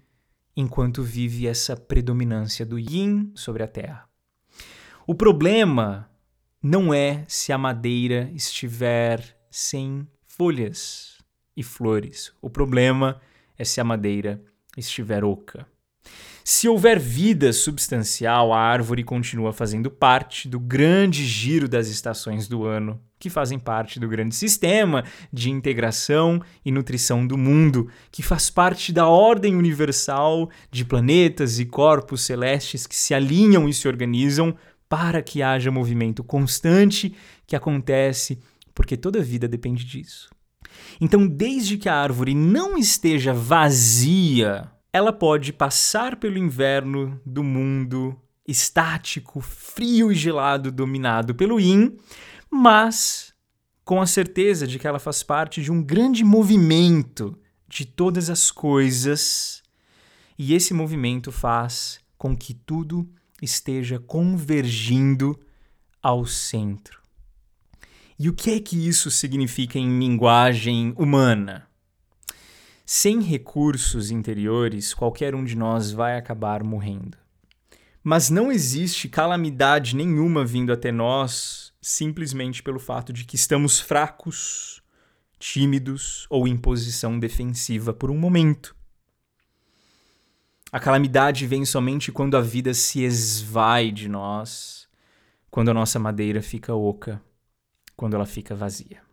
enquanto 0.56 1.02
vive 1.02 1.46
essa 1.46 1.76
predominância 1.76 2.64
do 2.64 2.78
yin 2.78 3.32
sobre 3.34 3.62
a 3.62 3.68
terra. 3.68 4.08
O 5.06 5.14
problema 5.14 6.08
não 6.62 6.94
é 6.94 7.24
se 7.28 7.52
a 7.52 7.58
madeira 7.58 8.30
estiver 8.34 9.38
sem 9.50 10.08
folhas 10.26 11.18
e 11.56 11.62
flores. 11.62 12.32
O 12.40 12.48
problema 12.48 13.20
é 13.58 13.64
se 13.64 13.80
a 13.80 13.84
madeira 13.84 14.42
estiver 14.76 15.24
oca. 15.24 15.66
Se 16.46 16.68
houver 16.68 17.00
vida 17.00 17.54
substancial, 17.54 18.52
a 18.52 18.60
árvore 18.60 19.02
continua 19.02 19.50
fazendo 19.50 19.90
parte 19.90 20.46
do 20.46 20.60
grande 20.60 21.24
giro 21.24 21.66
das 21.66 21.88
estações 21.88 22.46
do 22.46 22.66
ano, 22.66 23.00
que 23.18 23.30
fazem 23.30 23.58
parte 23.58 23.98
do 23.98 24.06
grande 24.06 24.34
sistema 24.34 25.04
de 25.32 25.48
integração 25.48 26.42
e 26.62 26.70
nutrição 26.70 27.26
do 27.26 27.38
mundo, 27.38 27.88
que 28.12 28.22
faz 28.22 28.50
parte 28.50 28.92
da 28.92 29.08
ordem 29.08 29.56
universal 29.56 30.50
de 30.70 30.84
planetas 30.84 31.58
e 31.58 31.64
corpos 31.64 32.20
celestes 32.20 32.86
que 32.86 32.94
se 32.94 33.14
alinham 33.14 33.66
e 33.66 33.72
se 33.72 33.88
organizam 33.88 34.54
para 34.86 35.22
que 35.22 35.42
haja 35.42 35.70
movimento 35.70 36.22
constante 36.22 37.16
que 37.46 37.56
acontece 37.56 38.38
porque 38.74 38.98
toda 38.98 39.22
vida 39.22 39.48
depende 39.48 39.82
disso. 39.82 40.28
Então, 41.00 41.26
desde 41.26 41.78
que 41.78 41.88
a 41.88 41.96
árvore 41.96 42.34
não 42.34 42.76
esteja 42.76 43.32
vazia 43.32 44.73
ela 44.94 45.12
pode 45.12 45.52
passar 45.52 46.14
pelo 46.14 46.38
inverno 46.38 47.20
do 47.26 47.42
mundo 47.42 48.16
estático, 48.46 49.40
frio 49.40 50.12
e 50.12 50.14
gelado 50.14 50.70
dominado 50.70 51.34
pelo 51.34 51.58
Yin, 51.58 51.96
mas 52.48 53.34
com 53.84 54.00
a 54.00 54.06
certeza 54.06 54.68
de 54.68 54.78
que 54.78 54.86
ela 54.86 55.00
faz 55.00 55.20
parte 55.20 55.60
de 55.60 55.72
um 55.72 55.82
grande 55.82 56.22
movimento 56.22 57.36
de 57.66 57.84
todas 57.84 58.30
as 58.30 58.52
coisas, 58.52 59.64
e 60.38 60.54
esse 60.54 60.72
movimento 60.72 61.32
faz 61.32 61.98
com 62.16 62.36
que 62.36 62.54
tudo 62.54 63.04
esteja 63.42 63.98
convergindo 63.98 65.36
ao 66.00 66.24
centro. 66.24 67.00
E 68.16 68.28
o 68.28 68.32
que 68.32 68.52
é 68.52 68.60
que 68.60 68.86
isso 68.86 69.10
significa 69.10 69.76
em 69.76 69.98
linguagem 69.98 70.94
humana? 70.96 71.66
Sem 72.86 73.20
recursos 73.20 74.10
interiores, 74.10 74.92
qualquer 74.92 75.34
um 75.34 75.42
de 75.42 75.56
nós 75.56 75.90
vai 75.90 76.18
acabar 76.18 76.62
morrendo. 76.62 77.16
Mas 78.02 78.28
não 78.28 78.52
existe 78.52 79.08
calamidade 79.08 79.96
nenhuma 79.96 80.44
vindo 80.44 80.72
até 80.72 80.92
nós 80.92 81.72
simplesmente 81.80 82.62
pelo 82.62 82.78
fato 82.78 83.12
de 83.12 83.24
que 83.24 83.36
estamos 83.36 83.78
fracos, 83.78 84.82
tímidos 85.38 86.26
ou 86.30 86.48
em 86.48 86.56
posição 86.56 87.18
defensiva 87.18 87.92
por 87.92 88.10
um 88.10 88.16
momento. 88.16 88.74
A 90.72 90.80
calamidade 90.80 91.46
vem 91.46 91.64
somente 91.64 92.10
quando 92.10 92.36
a 92.36 92.40
vida 92.40 92.72
se 92.72 93.02
esvai 93.02 93.92
de 93.92 94.08
nós, 94.08 94.88
quando 95.50 95.70
a 95.70 95.74
nossa 95.74 95.98
madeira 95.98 96.42
fica 96.42 96.74
oca, 96.74 97.22
quando 97.94 98.14
ela 98.14 98.26
fica 98.26 98.54
vazia. 98.54 99.03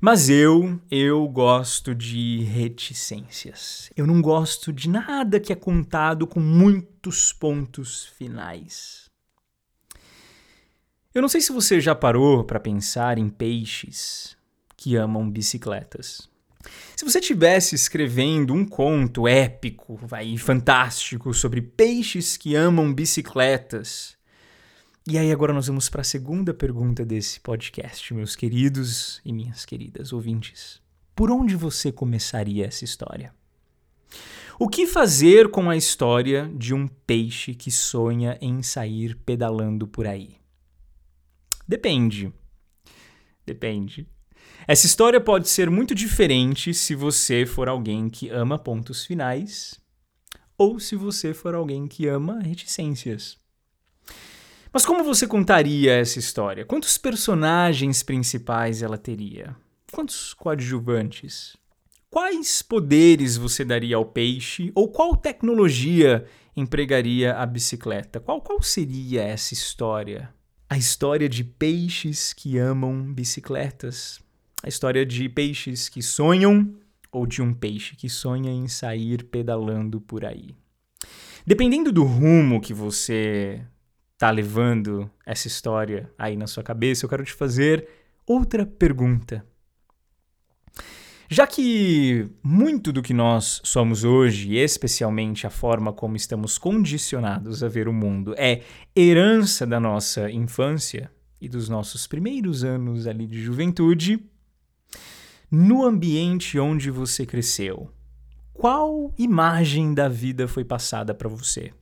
Mas 0.00 0.28
eu, 0.28 0.80
eu 0.88 1.26
gosto 1.26 1.92
de 1.92 2.42
reticências. 2.44 3.90
Eu 3.96 4.06
não 4.06 4.22
gosto 4.22 4.72
de 4.72 4.88
nada 4.88 5.40
que 5.40 5.52
é 5.52 5.56
contado 5.56 6.24
com 6.24 6.38
muitos 6.38 7.32
pontos 7.32 8.06
finais. 8.16 9.10
Eu 11.12 11.20
não 11.20 11.28
sei 11.28 11.40
se 11.40 11.50
você 11.50 11.80
já 11.80 11.96
parou 11.96 12.44
para 12.44 12.60
pensar 12.60 13.18
em 13.18 13.28
peixes 13.28 14.36
que 14.76 14.94
amam 14.94 15.28
bicicletas. 15.28 16.28
Se 16.94 17.04
você 17.04 17.20
tivesse 17.20 17.74
escrevendo 17.74 18.54
um 18.54 18.64
conto 18.64 19.26
épico, 19.26 19.96
vai, 19.96 20.36
fantástico 20.36 21.32
sobre 21.32 21.60
peixes 21.60 22.36
que 22.36 22.54
amam 22.54 22.92
bicicletas, 22.92 24.17
e 25.10 25.16
aí 25.16 25.32
agora 25.32 25.54
nós 25.54 25.68
vamos 25.68 25.88
para 25.88 26.02
a 26.02 26.04
segunda 26.04 26.52
pergunta 26.52 27.02
desse 27.02 27.40
podcast, 27.40 28.12
meus 28.12 28.36
queridos 28.36 29.22
e 29.24 29.32
minhas 29.32 29.64
queridas 29.64 30.12
ouvintes. 30.12 30.82
Por 31.16 31.30
onde 31.30 31.56
você 31.56 31.90
começaria 31.90 32.66
essa 32.66 32.84
história? 32.84 33.34
O 34.58 34.68
que 34.68 34.86
fazer 34.86 35.50
com 35.50 35.70
a 35.70 35.76
história 35.78 36.52
de 36.54 36.74
um 36.74 36.86
peixe 36.86 37.54
que 37.54 37.70
sonha 37.70 38.36
em 38.38 38.62
sair 38.62 39.16
pedalando 39.24 39.88
por 39.88 40.06
aí? 40.06 40.36
Depende. 41.66 42.30
Depende. 43.46 44.06
Essa 44.66 44.84
história 44.84 45.20
pode 45.22 45.48
ser 45.48 45.70
muito 45.70 45.94
diferente 45.94 46.74
se 46.74 46.94
você 46.94 47.46
for 47.46 47.66
alguém 47.66 48.10
que 48.10 48.28
ama 48.28 48.58
pontos 48.58 49.06
finais 49.06 49.80
ou 50.58 50.78
se 50.78 50.96
você 50.96 51.32
for 51.32 51.54
alguém 51.54 51.86
que 51.86 52.06
ama 52.06 52.40
reticências. 52.40 53.38
Mas 54.72 54.84
como 54.84 55.02
você 55.02 55.26
contaria 55.26 55.92
essa 55.94 56.18
história? 56.18 56.64
Quantos 56.64 56.98
personagens 56.98 58.02
principais 58.02 58.82
ela 58.82 58.98
teria? 58.98 59.56
Quantos 59.90 60.34
coadjuvantes? 60.34 61.56
Quais 62.10 62.62
poderes 62.62 63.36
você 63.36 63.64
daria 63.64 63.96
ao 63.96 64.04
peixe 64.04 64.70
ou 64.74 64.88
qual 64.88 65.16
tecnologia 65.16 66.26
empregaria 66.56 67.34
a 67.34 67.46
bicicleta? 67.46 68.20
Qual, 68.20 68.40
qual 68.40 68.62
seria 68.62 69.22
essa 69.22 69.54
história? 69.54 70.32
A 70.68 70.76
história 70.76 71.28
de 71.28 71.44
peixes 71.44 72.32
que 72.34 72.58
amam 72.58 73.12
bicicletas. 73.12 74.20
A 74.62 74.68
história 74.68 75.06
de 75.06 75.28
peixes 75.28 75.88
que 75.88 76.02
sonham 76.02 76.74
ou 77.10 77.26
de 77.26 77.40
um 77.40 77.54
peixe 77.54 77.96
que 77.96 78.08
sonha 78.08 78.50
em 78.50 78.68
sair 78.68 79.24
pedalando 79.24 80.00
por 80.00 80.24
aí. 80.24 80.54
Dependendo 81.46 81.90
do 81.90 82.04
rumo 82.04 82.60
que 82.60 82.74
você 82.74 83.62
está 84.18 84.32
levando 84.32 85.08
essa 85.24 85.46
história 85.46 86.12
aí 86.18 86.36
na 86.36 86.48
sua 86.48 86.64
cabeça, 86.64 87.04
eu 87.04 87.08
quero 87.08 87.24
te 87.24 87.32
fazer 87.32 87.88
outra 88.26 88.66
pergunta. 88.66 89.46
Já 91.30 91.46
que 91.46 92.28
muito 92.42 92.92
do 92.92 93.00
que 93.00 93.14
nós 93.14 93.60
somos 93.62 94.02
hoje, 94.02 94.56
especialmente 94.56 95.46
a 95.46 95.50
forma 95.50 95.92
como 95.92 96.16
estamos 96.16 96.58
condicionados 96.58 97.62
a 97.62 97.68
ver 97.68 97.86
o 97.86 97.92
mundo, 97.92 98.34
é 98.36 98.62
herança 98.96 99.64
da 99.64 99.78
nossa 99.78 100.28
infância 100.28 101.12
e 101.40 101.48
dos 101.48 101.68
nossos 101.68 102.08
primeiros 102.08 102.64
anos 102.64 103.06
ali 103.06 103.24
de 103.24 103.40
juventude, 103.40 104.18
no 105.48 105.84
ambiente 105.84 106.58
onde 106.58 106.90
você 106.90 107.24
cresceu, 107.24 107.88
qual 108.52 109.14
imagem 109.16 109.94
da 109.94 110.08
vida 110.08 110.48
foi 110.48 110.64
passada 110.64 111.14
para 111.14 111.28
você? 111.28 111.72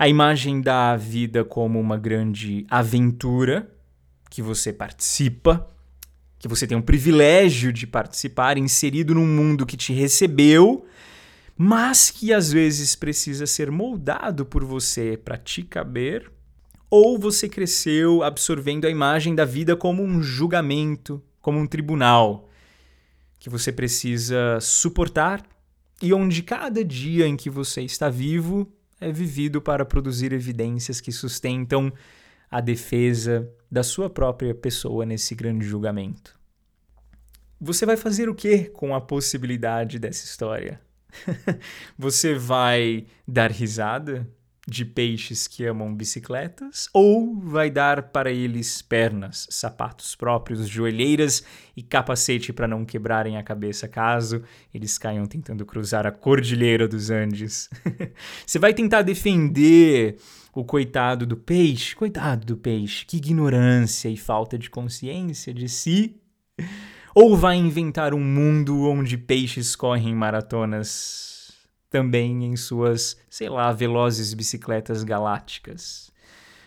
A 0.00 0.08
imagem 0.08 0.62
da 0.62 0.96
vida 0.96 1.44
como 1.44 1.78
uma 1.78 1.98
grande 1.98 2.66
aventura 2.70 3.70
que 4.30 4.40
você 4.40 4.72
participa, 4.72 5.68
que 6.38 6.48
você 6.48 6.66
tem 6.66 6.78
o 6.78 6.82
privilégio 6.82 7.70
de 7.70 7.86
participar, 7.86 8.56
inserido 8.56 9.14
num 9.14 9.26
mundo 9.26 9.66
que 9.66 9.76
te 9.76 9.92
recebeu, 9.92 10.86
mas 11.54 12.10
que 12.10 12.32
às 12.32 12.50
vezes 12.50 12.96
precisa 12.96 13.46
ser 13.46 13.70
moldado 13.70 14.46
por 14.46 14.64
você 14.64 15.18
para 15.22 15.36
te 15.36 15.62
caber, 15.62 16.32
ou 16.88 17.18
você 17.18 17.46
cresceu 17.46 18.22
absorvendo 18.22 18.86
a 18.86 18.90
imagem 18.90 19.34
da 19.34 19.44
vida 19.44 19.76
como 19.76 20.02
um 20.02 20.22
julgamento, 20.22 21.22
como 21.42 21.58
um 21.58 21.66
tribunal, 21.66 22.48
que 23.38 23.50
você 23.50 23.70
precisa 23.70 24.58
suportar 24.62 25.46
e 26.00 26.14
onde 26.14 26.42
cada 26.42 26.82
dia 26.82 27.26
em 27.26 27.36
que 27.36 27.50
você 27.50 27.82
está 27.82 28.08
vivo 28.08 28.66
é 29.00 29.10
vivido 29.10 29.62
para 29.62 29.84
produzir 29.84 30.32
evidências 30.32 31.00
que 31.00 31.10
sustentam 31.10 31.92
a 32.50 32.60
defesa 32.60 33.50
da 33.70 33.82
sua 33.82 34.10
própria 34.10 34.54
pessoa 34.54 35.06
nesse 35.06 35.34
grande 35.34 35.64
julgamento. 35.64 36.38
Você 37.60 37.86
vai 37.86 37.96
fazer 37.96 38.28
o 38.28 38.34
que 38.34 38.64
com 38.64 38.94
a 38.94 39.00
possibilidade 39.00 39.98
dessa 39.98 40.24
história? 40.24 40.80
Você 41.98 42.34
vai 42.34 43.06
dar 43.26 43.50
risada 43.50 44.28
de 44.68 44.84
peixes 44.84 45.46
que 45.46 45.64
amam 45.64 45.94
bicicletas 45.94 46.88
ou 46.92 47.34
vai 47.40 47.70
dar 47.70 48.04
para 48.10 48.30
eles 48.30 48.82
pernas, 48.82 49.46
sapatos 49.50 50.14
próprios, 50.14 50.68
joelheiras 50.68 51.42
e 51.76 51.82
capacete 51.82 52.52
para 52.52 52.68
não 52.68 52.84
quebrarem 52.84 53.36
a 53.36 53.42
cabeça 53.42 53.88
caso 53.88 54.42
eles 54.72 54.98
caiam 54.98 55.26
tentando 55.26 55.64
cruzar 55.64 56.06
a 56.06 56.12
cordilheira 56.12 56.86
dos 56.86 57.10
Andes? 57.10 57.70
Você 58.46 58.58
vai 58.58 58.74
tentar 58.74 59.02
defender 59.02 60.18
o 60.54 60.64
coitado 60.64 61.26
do 61.26 61.36
peixe, 61.36 61.94
coitado 61.94 62.44
do 62.44 62.56
peixe, 62.56 63.06
que 63.06 63.16
ignorância 63.16 64.08
e 64.08 64.16
falta 64.16 64.58
de 64.58 64.68
consciência 64.68 65.54
de 65.54 65.68
si. 65.68 66.16
Ou 67.14 67.36
vai 67.36 67.56
inventar 67.56 68.14
um 68.14 68.22
mundo 68.22 68.88
onde 68.88 69.16
peixes 69.16 69.74
correm 69.74 70.14
maratonas 70.14 71.29
também 71.90 72.44
em 72.46 72.56
suas, 72.56 73.18
sei 73.28 73.48
lá, 73.48 73.72
velozes 73.72 74.32
bicicletas 74.32 75.02
galácticas? 75.02 76.10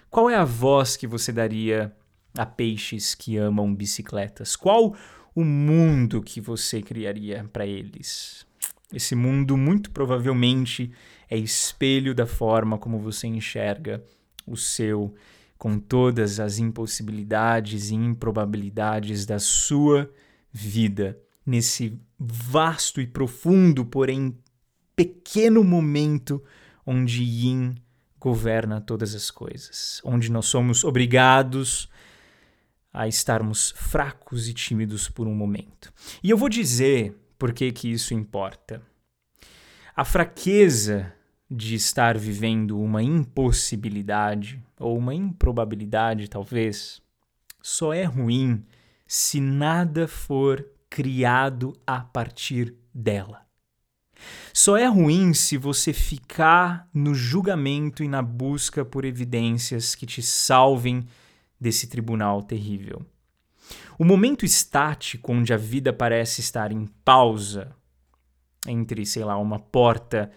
Qual 0.09 0.29
é 0.29 0.35
a 0.35 0.43
voz 0.43 0.95
que 0.95 1.07
você 1.07 1.31
daria 1.31 1.95
a 2.37 2.45
peixes 2.45 3.15
que 3.15 3.37
amam 3.37 3.73
bicicletas? 3.73 4.55
Qual 4.55 4.95
o 5.33 5.43
mundo 5.43 6.21
que 6.21 6.41
você 6.41 6.81
criaria 6.81 7.49
para 7.51 7.65
eles? 7.65 8.45
Esse 8.93 9.15
mundo 9.15 9.57
muito 9.57 9.89
provavelmente 9.89 10.91
é 11.29 11.37
espelho 11.37 12.13
da 12.13 12.27
forma 12.27 12.77
como 12.77 12.99
você 12.99 13.25
enxerga 13.25 14.03
o 14.45 14.55
seu, 14.55 15.15
com 15.57 15.79
todas 15.79 16.39
as 16.39 16.59
impossibilidades 16.59 17.89
e 17.89 17.95
improbabilidades 17.95 19.25
da 19.25 19.39
sua 19.39 20.11
vida, 20.51 21.17
nesse 21.45 21.99
vasto 22.19 23.01
e 23.01 23.07
profundo, 23.07 23.83
porém 23.85 24.37
pequeno 24.95 25.63
momento 25.63 26.43
onde 26.85 27.23
Yin 27.23 27.75
governa 28.19 28.79
todas 28.79 29.13
as 29.13 29.29
coisas, 29.29 30.01
onde 30.03 30.31
nós 30.31 30.45
somos 30.45 30.83
obrigados 30.83 31.89
a 32.93 33.07
estarmos 33.07 33.73
fracos 33.75 34.47
e 34.47 34.53
tímidos 34.53 35.09
por 35.09 35.27
um 35.27 35.33
momento. 35.33 35.91
E 36.23 36.29
eu 36.29 36.37
vou 36.37 36.47
dizer 36.47 37.17
por 37.37 37.51
que, 37.51 37.71
que 37.71 37.91
isso 37.91 38.13
importa. 38.13 38.81
A 39.95 40.05
fraqueza 40.05 41.13
de 41.49 41.75
estar 41.75 42.17
vivendo 42.17 42.79
uma 42.79 43.03
impossibilidade 43.03 44.63
ou 44.79 44.97
uma 44.97 45.13
improbabilidade, 45.13 46.29
talvez, 46.29 47.01
só 47.61 47.93
é 47.93 48.03
ruim 48.03 48.63
se 49.05 49.39
nada 49.39 50.07
for 50.07 50.65
criado 50.89 51.73
a 51.85 51.99
partir 52.01 52.75
dela. 52.93 53.42
Só 54.53 54.77
é 54.77 54.85
ruim 54.85 55.33
se 55.33 55.57
você 55.57 55.91
ficar 55.91 56.87
no 56.93 57.13
julgamento 57.13 58.03
e 58.03 58.07
na 58.07 58.21
busca 58.21 58.85
por 58.85 59.05
evidências 59.05 59.95
que 59.95 60.05
te 60.05 60.21
salvem 60.21 61.05
desse 61.59 61.87
tribunal 61.87 62.41
terrível. 62.43 63.05
O 63.97 64.03
momento 64.03 64.45
estático 64.45 65.31
onde 65.31 65.53
a 65.53 65.57
vida 65.57 65.93
parece 65.93 66.41
estar 66.41 66.71
em 66.71 66.85
pausa, 67.05 67.75
entre, 68.67 69.05
sei 69.05 69.23
lá, 69.23 69.37
uma 69.37 69.59
porta 69.59 70.31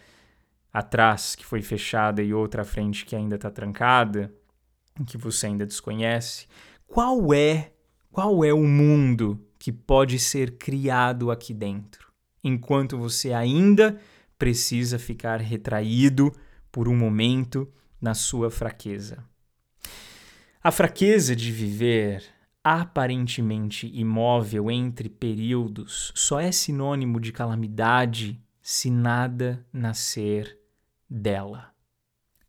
atrás 0.73 1.35
que 1.35 1.45
foi 1.45 1.63
fechada 1.63 2.23
e 2.23 2.35
outra 2.35 2.63
à 2.63 2.65
frente 2.65 3.05
que 3.05 3.17
ainda 3.17 3.37
está 3.37 3.51
trancada, 3.51 4.33
que 5.07 5.17
você 5.17 5.47
ainda 5.47 5.67
desconhece, 5.67 6.47
qual 6.87 7.33
é 7.33 7.73
qual 8.17 8.43
é 8.43 8.51
o 8.51 8.63
mundo 8.63 9.39
que 9.59 9.71
pode 9.71 10.19
ser 10.19 10.57
criado 10.57 11.31
aqui 11.31 11.53
dentro, 11.53 12.06
enquanto 12.47 12.97
você 12.97 13.33
ainda 13.33 14.01
precisa 14.39 14.99
ficar 14.99 15.41
retraído 15.41 16.33
por 16.71 16.89
um 16.89 16.97
momento 16.97 17.69
na 18.01 18.15
sua 18.15 18.51
fraqueza. 18.51 19.25
A 20.63 20.71
fraqueza 20.71 21.35
de 21.35 21.51
viver 21.51 22.23
aparentemente 22.63 23.91
imóvel 23.93 24.71
entre 24.71 25.09
períodos 25.09 26.13
só 26.15 26.41
é 26.41 26.53
sinônimo 26.53 27.21
de 27.21 27.33
calamidade 27.33 28.41
se 28.61 28.91
nada 28.91 29.65
nascer 29.73 30.59
dela. 31.09 31.73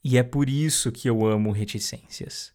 E 0.04 0.18
é 0.18 0.24
por 0.24 0.50
isso 0.50 0.92
que 0.92 1.10
eu 1.10 1.26
amo 1.26 1.52
reticências. 1.52 2.54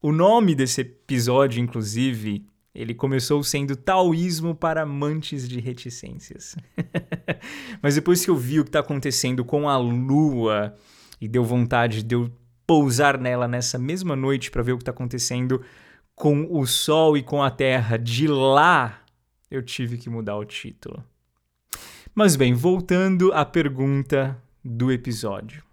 O 0.00 0.12
nome 0.12 0.54
desse 0.54 0.82
episódio, 0.82 1.60
inclusive, 1.60 2.46
ele 2.74 2.94
começou 2.94 3.42
sendo 3.42 3.74
Taoísmo 3.74 4.54
para 4.54 4.82
amantes 4.82 5.48
de 5.48 5.60
reticências. 5.60 6.56
Mas 7.82 7.94
depois 7.94 8.24
que 8.24 8.30
eu 8.30 8.36
vi 8.36 8.60
o 8.60 8.64
que 8.64 8.68
está 8.68 8.80
acontecendo 8.80 9.44
com 9.44 9.68
a 9.68 9.76
Lua 9.76 10.74
e 11.20 11.26
deu 11.26 11.44
vontade 11.44 12.02
de 12.02 12.14
eu 12.14 12.30
pousar 12.66 13.18
nela 13.18 13.48
nessa 13.48 13.78
mesma 13.78 14.14
noite 14.14 14.50
para 14.50 14.62
ver 14.62 14.72
o 14.72 14.76
que 14.76 14.82
está 14.82 14.92
acontecendo 14.92 15.62
com 16.14 16.46
o 16.50 16.66
Sol 16.66 17.16
e 17.16 17.22
com 17.22 17.42
a 17.42 17.50
Terra 17.50 17.96
de 17.96 18.26
lá, 18.26 19.02
eu 19.50 19.62
tive 19.62 19.96
que 19.96 20.10
mudar 20.10 20.36
o 20.36 20.44
título. 20.44 21.02
Mas 22.14 22.36
bem, 22.36 22.52
voltando 22.52 23.32
à 23.32 23.44
pergunta 23.44 24.36
do 24.64 24.90
episódio. 24.90 25.67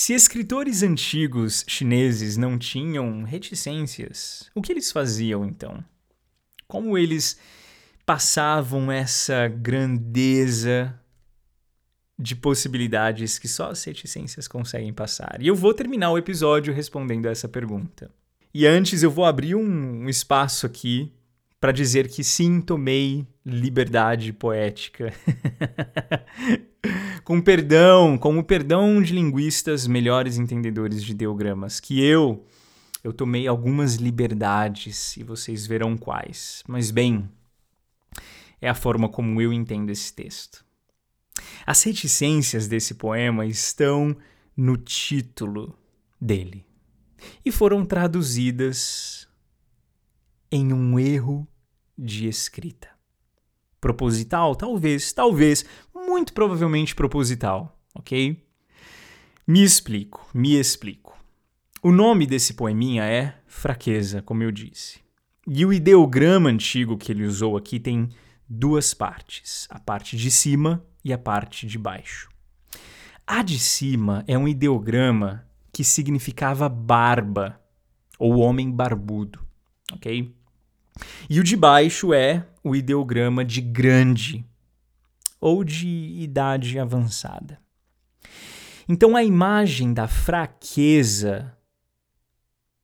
Se 0.00 0.14
escritores 0.14 0.84
antigos 0.84 1.64
chineses 1.66 2.36
não 2.36 2.56
tinham 2.56 3.24
reticências, 3.24 4.48
o 4.54 4.62
que 4.62 4.70
eles 4.70 4.92
faziam 4.92 5.44
então? 5.44 5.82
Como 6.68 6.96
eles 6.96 7.36
passavam 8.06 8.92
essa 8.92 9.48
grandeza 9.48 10.96
de 12.16 12.36
possibilidades 12.36 13.40
que 13.40 13.48
só 13.48 13.72
as 13.72 13.82
reticências 13.82 14.46
conseguem 14.46 14.92
passar. 14.92 15.42
E 15.42 15.48
eu 15.48 15.56
vou 15.56 15.74
terminar 15.74 16.12
o 16.12 16.18
episódio 16.18 16.72
respondendo 16.72 17.26
essa 17.26 17.48
pergunta. 17.48 18.08
E 18.54 18.68
antes 18.68 19.02
eu 19.02 19.10
vou 19.10 19.24
abrir 19.24 19.56
um, 19.56 20.08
espaço 20.08 20.64
aqui 20.64 21.12
para 21.60 21.72
dizer 21.72 22.08
que 22.08 22.22
sim, 22.22 22.60
tomei 22.60 23.26
liberdade 23.44 24.32
poética. 24.32 25.12
com 27.24 27.40
perdão, 27.40 28.16
com 28.16 28.38
o 28.38 28.44
perdão 28.44 29.02
de 29.02 29.12
linguistas 29.12 29.86
melhores 29.86 30.38
entendedores 30.38 31.02
de 31.02 31.12
ideogramas, 31.12 31.80
que 31.80 32.02
eu 32.02 32.44
eu 33.02 33.12
tomei 33.12 33.46
algumas 33.46 33.94
liberdades 33.94 35.16
e 35.16 35.22
vocês 35.22 35.66
verão 35.66 35.96
quais. 35.96 36.62
Mas 36.66 36.90
bem, 36.90 37.28
é 38.60 38.68
a 38.68 38.74
forma 38.74 39.08
como 39.08 39.40
eu 39.40 39.52
entendo 39.52 39.90
esse 39.90 40.12
texto. 40.12 40.64
As 41.64 41.82
reticências 41.84 42.66
desse 42.66 42.94
poema 42.94 43.46
estão 43.46 44.16
no 44.56 44.76
título 44.76 45.78
dele 46.20 46.66
e 47.44 47.52
foram 47.52 47.84
traduzidas 47.84 49.17
em 50.50 50.72
um 50.72 50.98
erro 50.98 51.46
de 51.96 52.28
escrita. 52.28 52.88
Proposital? 53.80 54.54
Talvez, 54.56 55.12
talvez, 55.12 55.64
muito 55.94 56.32
provavelmente 56.32 56.94
proposital, 56.94 57.78
ok? 57.94 58.44
Me 59.46 59.62
explico, 59.62 60.28
me 60.34 60.56
explico. 60.56 61.16
O 61.82 61.92
nome 61.92 62.26
desse 62.26 62.54
poeminha 62.54 63.04
é 63.04 63.38
Fraqueza, 63.46 64.20
como 64.20 64.42
eu 64.42 64.50
disse. 64.50 65.00
E 65.46 65.64
o 65.64 65.72
ideograma 65.72 66.50
antigo 66.50 66.98
que 66.98 67.12
ele 67.12 67.24
usou 67.24 67.56
aqui 67.56 67.80
tem 67.80 68.08
duas 68.48 68.92
partes, 68.92 69.66
a 69.70 69.78
parte 69.78 70.16
de 70.16 70.30
cima 70.30 70.84
e 71.04 71.12
a 71.12 71.18
parte 71.18 71.66
de 71.66 71.78
baixo. 71.78 72.28
A 73.26 73.42
de 73.42 73.58
cima 73.58 74.24
é 74.26 74.36
um 74.36 74.48
ideograma 74.48 75.46
que 75.72 75.84
significava 75.84 76.68
barba 76.68 77.60
ou 78.18 78.38
homem 78.38 78.70
barbudo, 78.70 79.40
ok? 79.92 80.34
E 81.28 81.40
o 81.40 81.44
de 81.44 81.56
baixo 81.56 82.12
é 82.12 82.46
o 82.62 82.74
ideograma 82.74 83.44
de 83.44 83.60
grande 83.60 84.44
ou 85.40 85.62
de 85.62 85.88
idade 85.88 86.78
avançada. 86.78 87.58
Então 88.88 89.16
a 89.16 89.22
imagem 89.22 89.92
da 89.92 90.08
fraqueza 90.08 91.54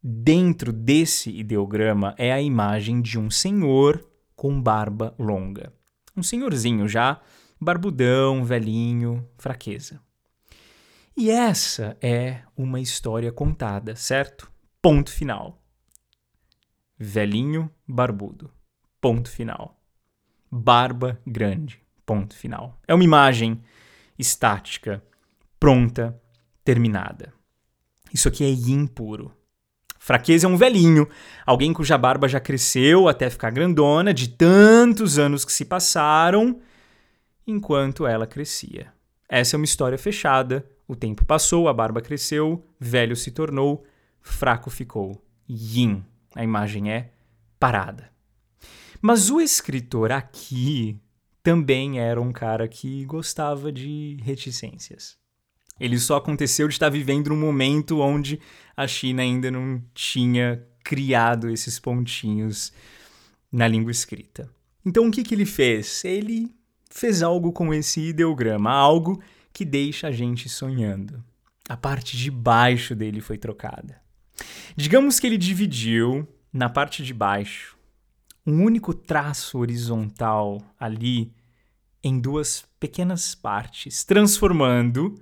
dentro 0.03 0.73
desse 0.73 1.31
ideograma 1.31 2.15
é 2.19 2.31
a 2.31 2.41
imagem 2.41 3.01
de 3.01 3.19
um 3.19 3.31
senhor 3.31 4.07
com 4.37 4.61
barba 4.61 5.15
longa. 5.19 5.73
Um 6.15 6.23
senhorzinho 6.23 6.87
já, 6.87 7.21
barbudão, 7.61 8.45
velhinho, 8.45 9.27
fraqueza. 9.39 10.01
E 11.17 11.31
essa 11.31 11.97
é 12.03 12.43
uma 12.57 12.81
história 12.81 13.33
contada, 13.33 13.97
certo? 13.97 14.51
Ponto 14.83 15.11
final. 15.11 15.64
Velhinho, 16.99 17.71
barbudo. 17.87 18.51
Ponto 19.01 19.31
final. 19.31 19.81
Barba 20.51 21.21
grande. 21.27 21.81
Ponto 22.07 22.35
final. 22.35 22.79
É 22.87 22.95
uma 22.95 23.05
imagem 23.05 23.61
estática, 24.19 25.03
pronta, 25.59 26.21
terminada. 26.63 27.33
Isso 28.13 28.29
aqui 28.29 28.45
é 28.45 28.51
impuro. 28.51 29.33
Fraqueza 29.99 30.47
é 30.47 30.51
um 30.51 30.57
velhinho, 30.57 31.09
alguém 31.47 31.73
cuja 31.73 31.97
barba 31.97 32.29
já 32.29 32.39
cresceu 32.39 33.09
até 33.09 33.31
ficar 33.31 33.51
grandona, 33.51 34.13
de 34.13 34.29
tantos 34.29 35.19
anos 35.19 35.47
que 35.47 35.53
se 35.53 35.65
passaram, 35.65 36.61
enquanto 37.47 38.07
ela 38.07 38.27
crescia. 38.27 38.93
Essa 39.27 39.57
é 39.57 39.59
uma 39.59 39.65
história 39.65 39.97
fechada. 39.97 40.65
O 40.87 40.95
tempo 40.95 41.25
passou, 41.25 41.69
a 41.69 41.73
barba 41.73 42.03
cresceu, 42.03 42.63
velho 42.79 43.17
se 43.17 43.31
tornou, 43.31 43.83
fraco 44.21 44.69
ficou. 44.69 45.25
Yin. 45.49 46.05
A 46.35 46.43
imagem 46.43 46.91
é 46.93 47.13
parada. 47.59 48.11
Mas 49.01 49.31
o 49.31 49.41
escritor 49.41 50.13
aqui 50.13 50.99
também 51.43 52.01
era 52.01 52.21
um 52.21 52.33
cara 52.33 52.67
que 52.67 53.05
gostava 53.05 53.71
de 53.71 54.17
reticências. 54.23 55.17
Ele 55.79 55.99
só 55.99 56.17
aconteceu 56.17 56.69
de 56.69 56.75
estar 56.75 56.89
vivendo 56.89 57.29
num 57.29 57.39
momento 57.39 58.01
onde 58.01 58.41
a 58.77 58.87
China 58.87 59.23
ainda 59.23 59.51
não 59.51 59.83
tinha 59.93 60.65
criado 60.83 61.51
esses 61.51 61.79
pontinhos 61.79 62.73
na 63.51 63.67
língua 63.67 63.91
escrita. 63.91 64.49
Então 64.85 65.09
o 65.09 65.11
que, 65.11 65.23
que 65.23 65.35
ele 65.35 65.47
fez? 65.47 66.05
Ele 66.05 66.51
fez 66.91 67.23
algo 67.23 67.53
com 67.53 67.75
esse 67.75 68.01
ideograma, 68.01 68.71
algo 68.71 69.21
que 69.53 69.65
deixa 69.65 70.09
a 70.09 70.13
gente 70.13 70.49
sonhando. 70.49 71.23
A 71.69 71.77
parte 71.77 72.17
de 72.17 72.31
baixo 72.31 72.95
dele 72.95 73.21
foi 73.21 73.39
trocada. 73.39 74.04
Digamos 74.77 75.21
que 75.21 75.27
ele 75.27 75.39
dividiu 75.39 76.27
na 76.53 76.69
parte 76.69 77.03
de 77.03 77.15
baixo 77.15 77.77
um 78.47 78.63
único 78.63 78.93
traço 78.93 79.59
horizontal 79.59 80.61
ali 80.79 81.33
em 82.03 82.21
duas 82.21 82.67
pequenas 82.79 83.35
partes, 83.35 84.05
transformando 84.05 85.15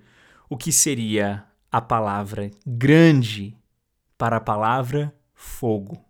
o 0.50 0.56
que 0.56 0.72
seria 0.72 1.44
a 1.70 1.80
palavra 1.80 2.50
grande 2.66 3.56
para 4.18 4.36
a 4.36 4.40
palavra 4.40 5.14
fogo. 5.34 6.04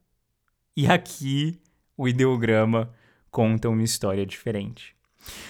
E 0.76 0.86
aqui 0.86 1.60
o 1.96 2.08
ideograma 2.08 2.90
conta 3.30 3.68
uma 3.68 3.82
história 3.82 4.24
diferente. 4.24 4.96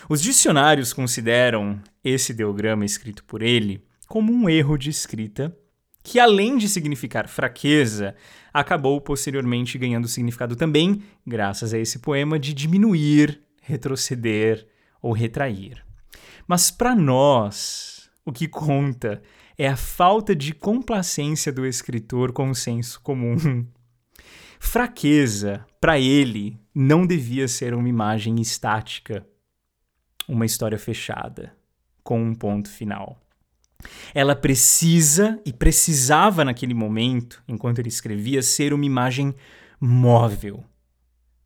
Os 0.09 0.21
dicionários 0.21 0.93
consideram 0.93 1.81
esse 2.03 2.33
ideograma 2.33 2.85
escrito 2.85 3.25
por 3.25 3.41
ele 3.43 3.85
como 4.09 4.33
um 4.33 4.49
erro 4.49 4.77
de 4.77 4.91
escrita 4.91 5.57
que, 6.03 6.19
além 6.19 6.57
de 6.57 6.69
significar 6.69 7.29
fraqueza, 7.29 8.15
acabou 8.53 9.01
posteriormente 9.01 9.79
ganhando 9.79 10.09
significado 10.09 10.57
também, 10.57 11.03
graças 11.27 11.73
a 11.73 11.79
esse 11.79 12.01
poema, 12.01 12.39
de 12.39 12.53
diminuir, 12.53 13.41
retroceder 13.61 14.67
ou 15.01 15.13
retrair. 15.13 15.85
Mas 16.47 16.71
para 16.71 16.95
nós, 16.95 18.11
o 18.25 18.33
que 18.33 18.49
conta 18.49 19.23
é 19.57 19.69
a 19.69 19.77
falta 19.77 20.35
de 20.35 20.53
complacência 20.53 21.53
do 21.53 21.65
escritor 21.65 22.33
com 22.33 22.51
o 22.51 22.55
senso 22.55 23.01
comum. 23.01 23.67
Fraqueza, 24.59 25.65
para 25.81 25.99
ele, 25.99 26.59
não 26.75 27.07
devia 27.07 27.47
ser 27.47 27.75
uma 27.75 27.89
imagem 27.89 28.41
estática, 28.41 29.27
uma 30.29 30.47
história 30.47 30.79
fechada, 30.79 31.55
com 32.03 32.21
um 32.23 32.35
ponto 32.35 32.69
final. 32.69 33.22
Ela 34.15 34.35
precisa 34.35 35.41
e 35.45 35.53
precisava 35.53 36.45
naquele 36.45 36.75
momento, 36.75 37.43
enquanto 37.49 37.79
ele 37.79 37.89
escrevia, 37.89 38.43
ser 38.43 38.73
uma 38.73 38.85
imagem 38.85 39.35
móvel. 39.81 40.65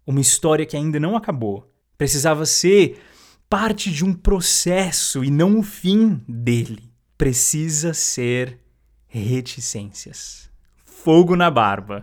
Uma 0.07 0.21
história 0.21 0.67
que 0.67 0.77
ainda 0.77 1.01
não 1.01 1.17
acabou. 1.17 1.73
Precisava 1.97 2.45
ser 2.47 3.01
parte 3.49 3.91
de 3.91 4.05
um 4.05 4.13
processo 4.13 5.25
e 5.25 5.31
não 5.31 5.59
o 5.59 5.63
fim 5.63 6.21
dele. 6.29 6.91
Precisa 7.17 7.95
ser 7.95 8.59
reticências. 9.07 10.51
Fogo 10.85 11.37
na 11.37 11.51
barba. 11.51 12.03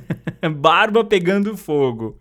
barba 0.60 1.04
pegando 1.04 1.56
fogo. 1.56 2.18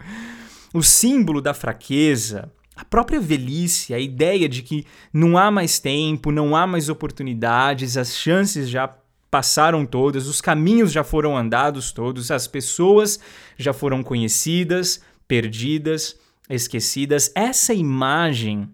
O 0.74 0.82
símbolo 0.82 1.42
da 1.42 1.54
fraqueza, 1.54 2.52
a 2.76 2.86
própria 2.86 3.20
velhice, 3.20 3.94
a 3.94 4.00
ideia 4.00 4.48
de 4.48 4.62
que 4.62 4.86
não 5.14 5.38
há 5.38 5.52
mais 5.52 5.80
tempo, 5.80 6.32
não 6.32 6.56
há 6.56 6.66
mais 6.66 6.90
oportunidades, 6.90 7.98
as 7.98 8.16
chances 8.16 8.70
já 8.70 8.88
passaram 9.30 9.86
todas, 9.86 10.28
os 10.28 10.42
caminhos 10.42 10.92
já 10.92 11.04
foram 11.04 11.38
andados 11.38 11.92
todos, 11.92 12.32
as 12.32 12.48
pessoas 12.48 13.20
já 13.58 13.72
foram 13.72 14.04
conhecidas, 14.04 15.02
perdidas 15.28 16.20
esquecidas, 16.50 17.32
essa 17.34 17.74
imagem 17.74 18.70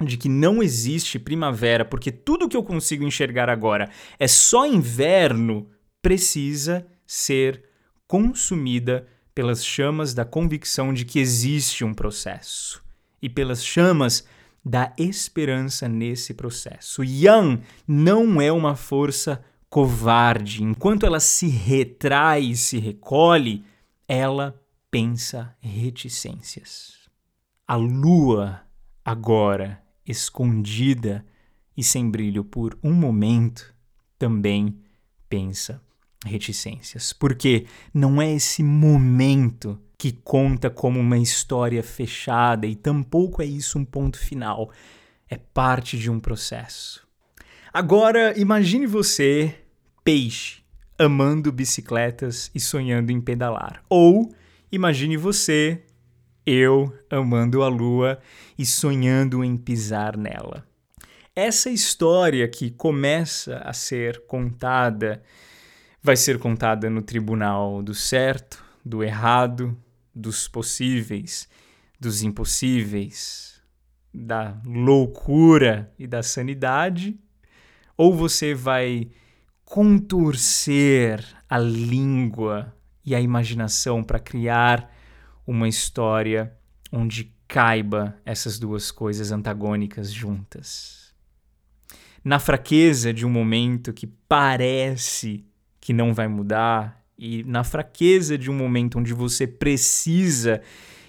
de 0.00 0.16
que 0.16 0.28
não 0.28 0.62
existe 0.62 1.18
primavera, 1.18 1.84
porque 1.84 2.10
tudo 2.10 2.48
que 2.48 2.56
eu 2.56 2.62
consigo 2.62 3.04
enxergar 3.04 3.50
agora 3.50 3.90
é 4.18 4.28
só 4.28 4.64
inverno, 4.64 5.68
precisa 6.00 6.86
ser 7.06 7.64
consumida 8.06 9.06
pelas 9.34 9.64
chamas 9.64 10.14
da 10.14 10.24
convicção 10.24 10.94
de 10.94 11.04
que 11.04 11.18
existe 11.18 11.84
um 11.84 11.92
processo 11.92 12.87
e 13.20 13.28
pelas 13.28 13.64
chamas 13.64 14.26
da 14.64 14.92
esperança 14.98 15.88
nesse 15.88 16.34
processo. 16.34 17.02
Yang 17.02 17.62
não 17.86 18.40
é 18.40 18.52
uma 18.52 18.74
força 18.74 19.42
covarde. 19.70 20.62
Enquanto 20.62 21.06
ela 21.06 21.20
se 21.20 21.48
retrai 21.48 22.42
e 22.42 22.56
se 22.56 22.78
recolhe, 22.78 23.64
ela 24.06 24.60
pensa 24.90 25.54
reticências. 25.60 26.98
A 27.66 27.76
lua, 27.76 28.62
agora 29.04 29.82
escondida 30.06 31.24
e 31.76 31.84
sem 31.84 32.10
brilho 32.10 32.42
por 32.42 32.78
um 32.82 32.92
momento, 32.92 33.74
também 34.18 34.78
pensa 35.28 35.80
reticências. 36.24 37.12
Porque 37.12 37.66
não 37.92 38.20
é 38.20 38.32
esse 38.32 38.62
momento 38.62 39.80
que 39.98 40.12
conta 40.12 40.70
como 40.70 41.00
uma 41.00 41.18
história 41.18 41.82
fechada 41.82 42.68
e 42.68 42.76
tampouco 42.76 43.42
é 43.42 43.44
isso 43.44 43.78
um 43.78 43.84
ponto 43.84 44.16
final. 44.16 44.70
é 45.28 45.36
parte 45.36 45.98
de 45.98 46.08
um 46.10 46.18
processo. 46.18 47.06
Agora, 47.70 48.32
imagine 48.38 48.86
você, 48.86 49.54
peixe, 50.02 50.62
amando 50.98 51.52
bicicletas 51.52 52.50
e 52.54 52.60
sonhando 52.60 53.12
em 53.12 53.20
pedalar. 53.20 53.82
Ou 53.90 54.32
imagine 54.72 55.18
você, 55.18 55.82
eu, 56.46 56.90
amando 57.10 57.62
a 57.62 57.68
lua 57.68 58.18
e 58.56 58.64
sonhando 58.64 59.44
em 59.44 59.54
pisar 59.54 60.16
nela. 60.16 60.66
Essa 61.36 61.68
história 61.68 62.48
que 62.48 62.70
começa 62.70 63.58
a 63.58 63.74
ser 63.74 64.24
contada 64.26 65.22
vai 66.02 66.16
ser 66.16 66.38
contada 66.38 66.88
no 66.88 67.02
tribunal 67.02 67.82
do 67.82 67.94
certo, 67.94 68.64
do 68.82 69.04
errado, 69.04 69.76
dos 70.18 70.48
possíveis, 70.48 71.48
dos 71.98 72.22
impossíveis, 72.22 73.62
da 74.12 74.60
loucura 74.64 75.92
e 75.98 76.06
da 76.06 76.22
sanidade, 76.22 77.18
ou 77.96 78.14
você 78.14 78.54
vai 78.54 79.10
contorcer 79.64 81.24
a 81.48 81.58
língua 81.58 82.74
e 83.04 83.14
a 83.14 83.20
imaginação 83.20 84.02
para 84.02 84.18
criar 84.18 84.92
uma 85.46 85.68
história 85.68 86.52
onde 86.90 87.32
caiba 87.46 88.16
essas 88.24 88.58
duas 88.58 88.90
coisas 88.90 89.30
antagônicas 89.30 90.12
juntas. 90.12 91.14
Na 92.24 92.38
fraqueza 92.38 93.12
de 93.12 93.24
um 93.24 93.30
momento 93.30 93.92
que 93.92 94.06
parece 94.06 95.44
que 95.80 95.92
não 95.92 96.12
vai 96.12 96.28
mudar 96.28 96.97
e 97.18 97.42
na 97.44 97.64
fraqueza 97.64 98.38
de 98.38 98.50
um 98.50 98.54
momento 98.54 98.98
onde 98.98 99.12
você 99.12 99.46
precisa 99.46 100.62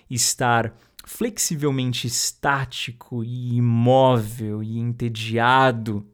estar 0.09 0.75
flexivelmente 1.05 2.07
estático 2.07 3.23
e 3.23 3.55
imóvel 3.55 4.63
e 4.63 4.79
entediado 4.79 6.05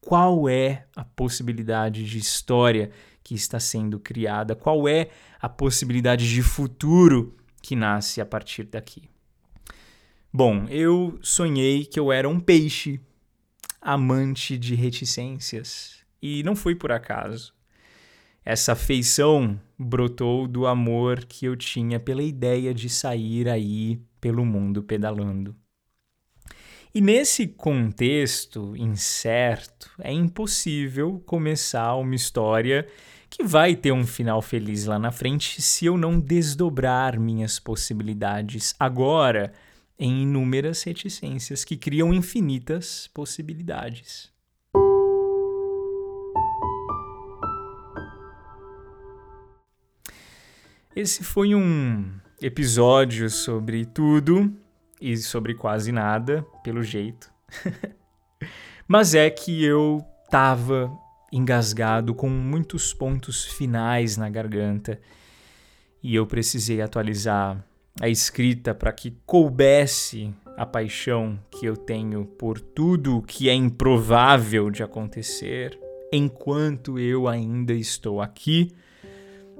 qual 0.00 0.48
é 0.48 0.86
a 0.94 1.04
possibilidade 1.04 2.04
de 2.04 2.18
história 2.18 2.90
que 3.22 3.34
está 3.34 3.58
sendo 3.58 3.98
criada, 3.98 4.54
qual 4.54 4.86
é 4.86 5.08
a 5.40 5.48
possibilidade 5.48 6.28
de 6.28 6.42
futuro 6.42 7.34
que 7.62 7.74
nasce 7.74 8.20
a 8.20 8.26
partir 8.26 8.64
daqui. 8.64 9.08
Bom, 10.30 10.66
eu 10.68 11.18
sonhei 11.22 11.86
que 11.86 11.98
eu 11.98 12.12
era 12.12 12.28
um 12.28 12.38
peixe 12.38 13.00
amante 13.80 14.58
de 14.58 14.74
reticências 14.74 15.98
e 16.20 16.42
não 16.42 16.54
foi 16.54 16.74
por 16.74 16.92
acaso. 16.92 17.54
Essa 18.44 18.72
afeição 18.72 19.58
brotou 19.78 20.46
do 20.46 20.66
amor 20.66 21.24
que 21.24 21.46
eu 21.46 21.56
tinha 21.56 21.98
pela 21.98 22.22
ideia 22.22 22.74
de 22.74 22.90
sair 22.90 23.48
aí 23.48 23.98
pelo 24.20 24.44
mundo 24.44 24.82
pedalando. 24.82 25.56
E 26.94 27.00
nesse 27.00 27.48
contexto 27.48 28.74
incerto, 28.76 29.90
é 29.98 30.12
impossível 30.12 31.20
começar 31.26 31.96
uma 31.96 32.14
história 32.14 32.86
que 33.28 33.42
vai 33.42 33.74
ter 33.74 33.90
um 33.90 34.06
final 34.06 34.40
feliz 34.40 34.84
lá 34.84 34.96
na 34.98 35.10
frente 35.10 35.60
se 35.60 35.86
eu 35.86 35.96
não 35.96 36.20
desdobrar 36.20 37.18
minhas 37.18 37.58
possibilidades 37.58 38.74
agora 38.78 39.52
em 39.98 40.22
inúmeras 40.22 40.82
reticências 40.84 41.64
que 41.64 41.76
criam 41.76 42.14
infinitas 42.14 43.10
possibilidades. 43.12 44.32
Esse 50.96 51.24
foi 51.24 51.56
um 51.56 52.08
episódio 52.40 53.28
sobre 53.28 53.84
tudo 53.84 54.54
e 55.00 55.16
sobre 55.16 55.52
quase 55.52 55.90
nada, 55.90 56.46
pelo 56.62 56.84
jeito. 56.84 57.32
Mas 58.86 59.12
é 59.12 59.28
que 59.28 59.64
eu 59.64 60.04
tava 60.30 60.96
engasgado 61.32 62.14
com 62.14 62.28
muitos 62.28 62.94
pontos 62.94 63.44
finais 63.44 64.16
na 64.16 64.30
garganta 64.30 65.00
e 66.00 66.14
eu 66.14 66.28
precisei 66.28 66.80
atualizar 66.80 67.60
a 68.00 68.08
escrita 68.08 68.72
para 68.72 68.92
que 68.92 69.16
coubesse 69.26 70.32
a 70.56 70.64
paixão 70.64 71.36
que 71.50 71.66
eu 71.66 71.76
tenho 71.76 72.24
por 72.24 72.60
tudo 72.60 73.20
que 73.22 73.48
é 73.48 73.54
improvável 73.54 74.70
de 74.70 74.84
acontecer 74.84 75.76
enquanto 76.12 77.00
eu 77.00 77.26
ainda 77.26 77.72
estou 77.72 78.22
aqui 78.22 78.70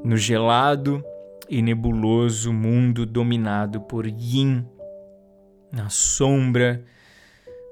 no 0.04 0.16
gelado 0.16 1.04
e 1.48 1.62
nebuloso 1.62 2.52
mundo 2.52 3.04
dominado 3.06 3.80
por 3.80 4.06
Yin 4.06 4.64
na 5.72 5.88
sombra 5.88 6.84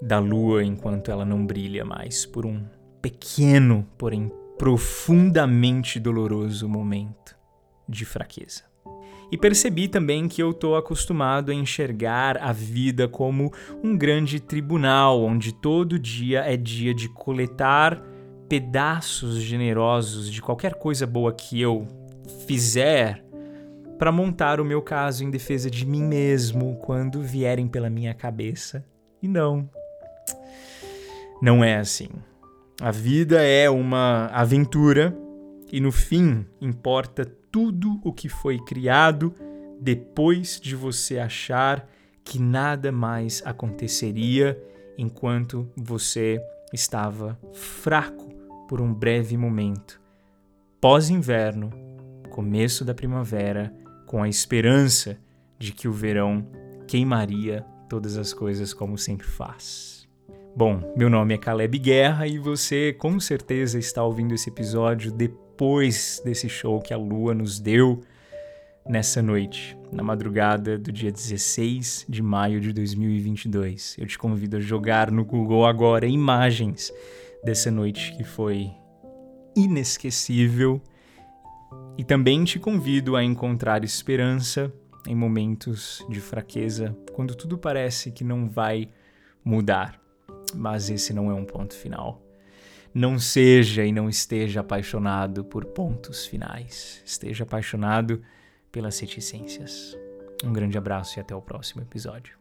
da 0.01 0.19
lua 0.19 0.65
enquanto 0.65 1.11
ela 1.11 1.25
não 1.25 1.47
brilha 1.47 1.85
mais 1.85 2.27
por 2.27 2.45
um 2.45 2.65
pequeno, 3.01 3.87
porém 3.97 4.31
profundamente 4.59 5.99
doloroso 5.99 6.69
momento 6.69 7.37
de 7.89 8.05
fraqueza. 8.05 8.65
E 9.31 9.39
percebi 9.39 9.89
também 9.89 10.29
que 10.29 10.43
eu 10.43 10.51
estou 10.51 10.77
acostumado 10.77 11.51
a 11.51 11.55
enxergar 11.55 12.37
a 12.37 12.53
vida 12.53 13.09
como 13.09 13.51
um 13.83 13.97
grande 13.97 14.39
tribunal, 14.39 15.23
onde 15.23 15.55
todo 15.55 15.99
dia 15.99 16.41
é 16.41 16.57
dia 16.57 16.93
de 16.93 17.09
coletar 17.09 18.03
pedaços 18.49 19.41
generosos 19.41 20.31
de 20.31 20.43
qualquer 20.43 20.75
coisa 20.75 21.07
boa 21.07 21.33
que 21.33 21.59
eu 21.59 21.89
fizer 22.47 23.22
para 24.03 24.11
montar 24.11 24.61
o 24.61 24.65
meu 24.65 24.83
caso 24.83 25.23
em 25.23 25.31
defesa 25.31 25.71
de 25.71 25.87
mim 25.87 26.03
mesmo 26.03 26.75
quando 26.83 27.23
vierem 27.23 27.69
pela 27.69 27.89
minha 27.89 28.13
cabeça. 28.13 28.85
E 29.23 29.29
não. 29.29 29.71
Não 31.41 31.63
é 31.63 31.77
assim. 31.77 32.09
A 32.81 32.91
vida 32.91 33.41
é 33.45 33.71
uma 33.71 34.27
aventura 34.33 35.17
e 35.71 35.79
no 35.79 35.93
fim 35.93 36.45
importa 36.61 37.25
tudo 37.25 38.01
o 38.03 38.13
que 38.13 38.29
foi 38.29 38.59
criado 38.59 39.33
depois 39.81 40.61
de 40.61 40.75
você 40.75 41.21
achar 41.21 41.89
que 42.25 42.41
nada 42.41 42.91
mais 42.91 43.41
aconteceria 43.47 44.61
enquanto 44.99 45.71
você 45.77 46.43
estava 46.73 47.39
fraco 47.53 48.31
por 48.69 48.81
um 48.81 48.93
breve 48.93 49.37
momento. 49.37 50.01
Pós-inverno, 50.81 51.71
começo 52.31 52.85
da 52.85 52.93
primavera, 52.93 53.73
com 54.13 54.23
a 54.23 54.29
esperança 54.29 55.19
de 55.59 55.73
que 55.73 55.89
o 55.89 55.93
verão 55.93 56.47
queimaria 56.87 57.65
todas 57.89 58.19
as 58.19 58.35
coisas 58.35 58.75
como 58.75 58.99
sempre 58.99 59.27
faz. 59.27 60.07
Bom, 60.55 60.93
meu 60.95 61.09
nome 61.09 61.33
é 61.33 61.39
Caleb 61.39 61.79
Guerra 61.79 62.27
e 62.27 62.39
você 62.39 62.93
com 62.93 63.19
certeza 63.19 63.79
está 63.79 64.05
ouvindo 64.05 64.35
esse 64.35 64.51
episódio 64.51 65.11
depois 65.11 66.21
desse 66.23 66.47
show 66.47 66.79
que 66.79 66.93
a 66.93 66.97
lua 66.99 67.33
nos 67.33 67.59
deu 67.59 68.03
nessa 68.87 69.23
noite, 69.23 69.79
na 69.91 70.03
madrugada 70.03 70.77
do 70.77 70.93
dia 70.93 71.11
16 71.11 72.05
de 72.07 72.23
maio 72.23 72.61
de 72.61 72.71
2022. 72.71 73.97
Eu 73.99 74.07
te 74.07 74.19
convido 74.19 74.59
a 74.59 74.61
jogar 74.61 75.11
no 75.11 75.25
Google 75.25 75.65
agora 75.65 76.07
imagens 76.07 76.93
dessa 77.43 77.71
noite 77.71 78.15
que 78.15 78.25
foi 78.25 78.71
inesquecível 79.57 80.83
e 81.97 82.05
também 82.05 82.45
te 82.45 82.59
convido 82.59 83.17
a 83.17 83.23
encontrar 83.23 83.85
esperança 83.85 84.73
em 85.07 85.15
momentos 85.15 86.05
de 86.09 86.21
fraqueza, 86.21 86.97
quando 87.13 87.35
tudo 87.35 87.59
parece 87.59 88.11
que 88.11 88.25
não 88.25 88.49
vai 88.49 88.89
mudar. 89.45 90.01
Mas 90.55 90.91
esse 90.91 91.13
não 91.13 91.31
é 91.31 91.35
um 91.35 91.45
ponto 91.45 91.75
final. 91.75 92.23
Não 92.95 93.19
seja 93.19 93.85
e 93.85 93.93
não 93.93 94.09
esteja 94.09 94.61
apaixonado 94.61 95.45
por 95.45 95.65
pontos 95.65 96.27
finais. 96.27 97.03
Esteja 97.05 97.45
apaixonado 97.45 98.23
pelas 98.71 98.99
reticências. 98.99 99.97
Um 100.45 100.53
grande 100.53 100.77
abraço 100.77 101.19
e 101.19 101.21
até 101.21 101.35
o 101.35 101.41
próximo 101.41 101.83
episódio. 101.83 102.37